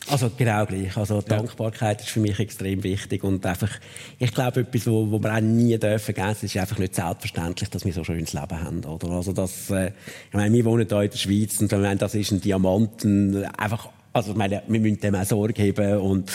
[0.08, 0.96] Also genau gleich.
[0.96, 3.70] Also Dankbarkeit ist für mich extrem wichtig und einfach,
[4.18, 7.84] ich glaube, etwas, wo, wo wir auch nie dürfen vergessen, ist einfach nicht selbstverständlich, dass
[7.84, 9.10] wir so schönes Leben haben, oder?
[9.10, 9.92] Also das, äh,
[10.28, 13.90] ich meine, wir wohnen hier in der Schweiz und meine, das ist ein Diamanten, einfach,
[14.12, 16.30] also ich meine, wir müssen dem auch Sorge haben und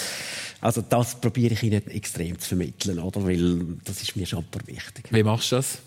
[0.62, 3.24] also das probiere ich Ihnen extrem zu vermitteln, oder?
[3.26, 5.06] Weil das ist mir schon wichtig.
[5.12, 5.80] Wie machst du das?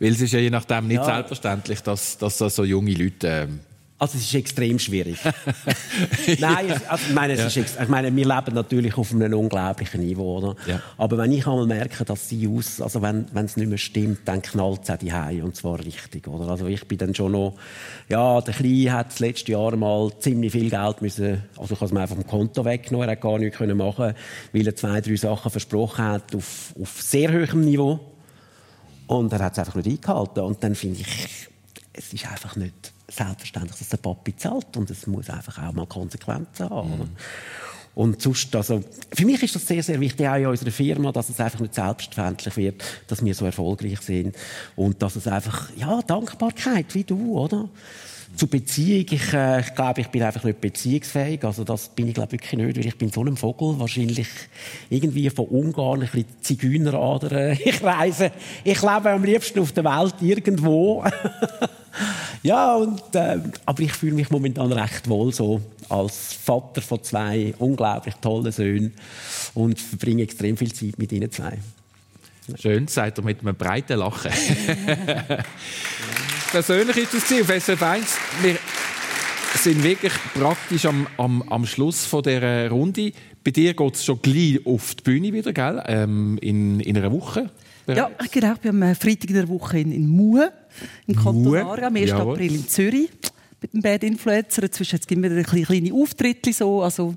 [0.00, 1.04] Weil es ist ja je nachdem nicht ja.
[1.04, 3.60] selbstverständlich, dass, dass so junge Leute ähm,
[4.02, 5.16] also es ist extrem schwierig.
[6.40, 7.62] Nein, also, ich, meine, es ja.
[7.62, 10.38] ist, ich meine, wir leben natürlich auf einem unglaublichen Niveau.
[10.38, 10.56] Oder?
[10.66, 10.82] Ja.
[10.98, 14.22] Aber wenn ich einmal merke, dass sie aus, also wenn, wenn es nicht mehr stimmt,
[14.24, 16.26] dann knallt es auch die und zwar richtig.
[16.26, 16.48] Oder?
[16.48, 17.54] Also ich bin dann schon noch,
[18.08, 21.86] ja, der Kleine hat das letzte Jahr mal ziemlich viel Geld müssen, also ich habe
[21.86, 24.14] es mir einfach vom Konto weggenommen, er hat gar nichts können machen,
[24.52, 28.00] weil er zwei, drei Sachen versprochen hat auf, auf sehr hohem Niveau.
[29.06, 30.40] Und er hat es einfach nicht eingehalten.
[30.40, 31.48] Und dann finde ich,
[31.92, 35.86] es ist einfach nicht selbstverständlich, dass der Papi zahlt und es muss einfach auch mal
[35.86, 36.98] Konsequenzen haben.
[36.98, 37.08] Mhm.
[37.94, 38.82] Und sonst, also,
[39.12, 41.74] für mich ist das sehr, sehr wichtig, auch in unserer Firma, dass es einfach nicht
[41.74, 44.34] selbstverständlich wird, dass wir so erfolgreich sind.
[44.76, 47.68] Und dass es einfach, ja, Dankbarkeit, wie du, oder?
[48.34, 51.44] Zu Beziehung, ich, äh, ich glaube, ich bin einfach nicht beziehungsfähig.
[51.44, 54.26] Also das bin ich glaube wirklich nicht, weil ich bin so ein Vogel, wahrscheinlich
[54.88, 57.58] irgendwie von Ungarn, ein bisschen Zigeuneradern.
[57.62, 58.32] Ich reise,
[58.64, 61.04] ich lebe am liebsten auf der Welt irgendwo.
[62.42, 67.54] ja, und, äh, aber ich fühle mich momentan recht wohl so als Vater von zwei
[67.58, 68.94] unglaublich tollen Söhnen
[69.54, 71.58] und verbringe extrem viel Zeit mit ihnen zwei.
[72.60, 74.32] Schön, sagt er mit einem breiten Lachen.
[76.50, 78.16] Persönlich ist das Ziel auf SF 1.
[78.42, 78.58] Wir
[79.54, 83.12] sind wirklich praktisch am, am, am Schluss von dieser Runde.
[83.44, 85.82] Bei dir geht es schon gleich auf die Bühne wieder, gell?
[85.86, 87.50] Ähm, in, in einer Woche.
[87.86, 88.54] Ja, genau.
[88.62, 90.52] Wir haben Freitag in der Woche in, in Mue,
[91.06, 92.10] in Kanton Aargau, am 1.
[92.10, 92.32] Jawohl.
[92.32, 93.10] April in Zürich
[93.60, 94.62] mit dem Bad Influencer.
[94.62, 96.52] Inzwischen gibt es wieder kleine Auftritte.
[96.52, 96.82] So.
[96.82, 97.16] Also,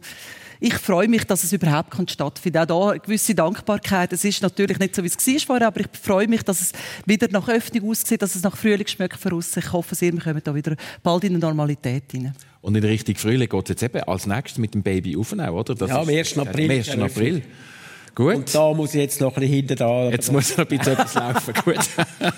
[0.59, 2.72] ich freue mich, dass es überhaupt stattfinden kann.
[2.72, 4.13] Auch da eine gewisse Dankbarkeit.
[4.13, 6.72] Es ist natürlich nicht so, wie es war vorher, aber ich freue mich, dass es
[7.05, 9.55] wieder nach Öffnung aussieht, dass es nach Frühling schmeckt für uns.
[9.57, 12.34] Ich hoffe sehr, wir kommen da wieder bald in eine Normalität hinein.
[12.61, 15.76] Und in Richtung Frühling geht es jetzt eben als nächstes mit dem Baby aufnehmen, oder?
[15.76, 16.38] Das ja, am 1.
[16.38, 16.72] April.
[16.72, 16.89] Am 1.
[16.97, 17.43] April.
[18.16, 18.36] Gut.
[18.36, 20.09] Und da muss ich jetzt noch ein bisschen hinten da.
[20.09, 21.53] Jetzt muss noch ein bisschen etwas laufen.
[21.66, 21.80] Gut.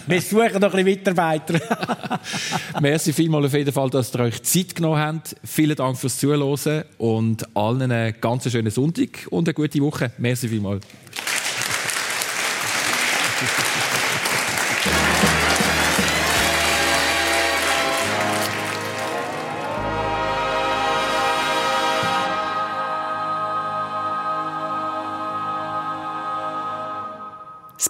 [0.08, 1.62] Wir suchen noch ein bisschen Mitarbeiter.
[2.82, 5.36] Merci vielmals auf jeden Fall, dass ihr euch Zeit genommen habt.
[5.44, 10.12] Vielen Dank fürs Zuhören und allen einen ganz schönen Sonntag und eine gute Woche.
[10.18, 10.84] Merci vielmals.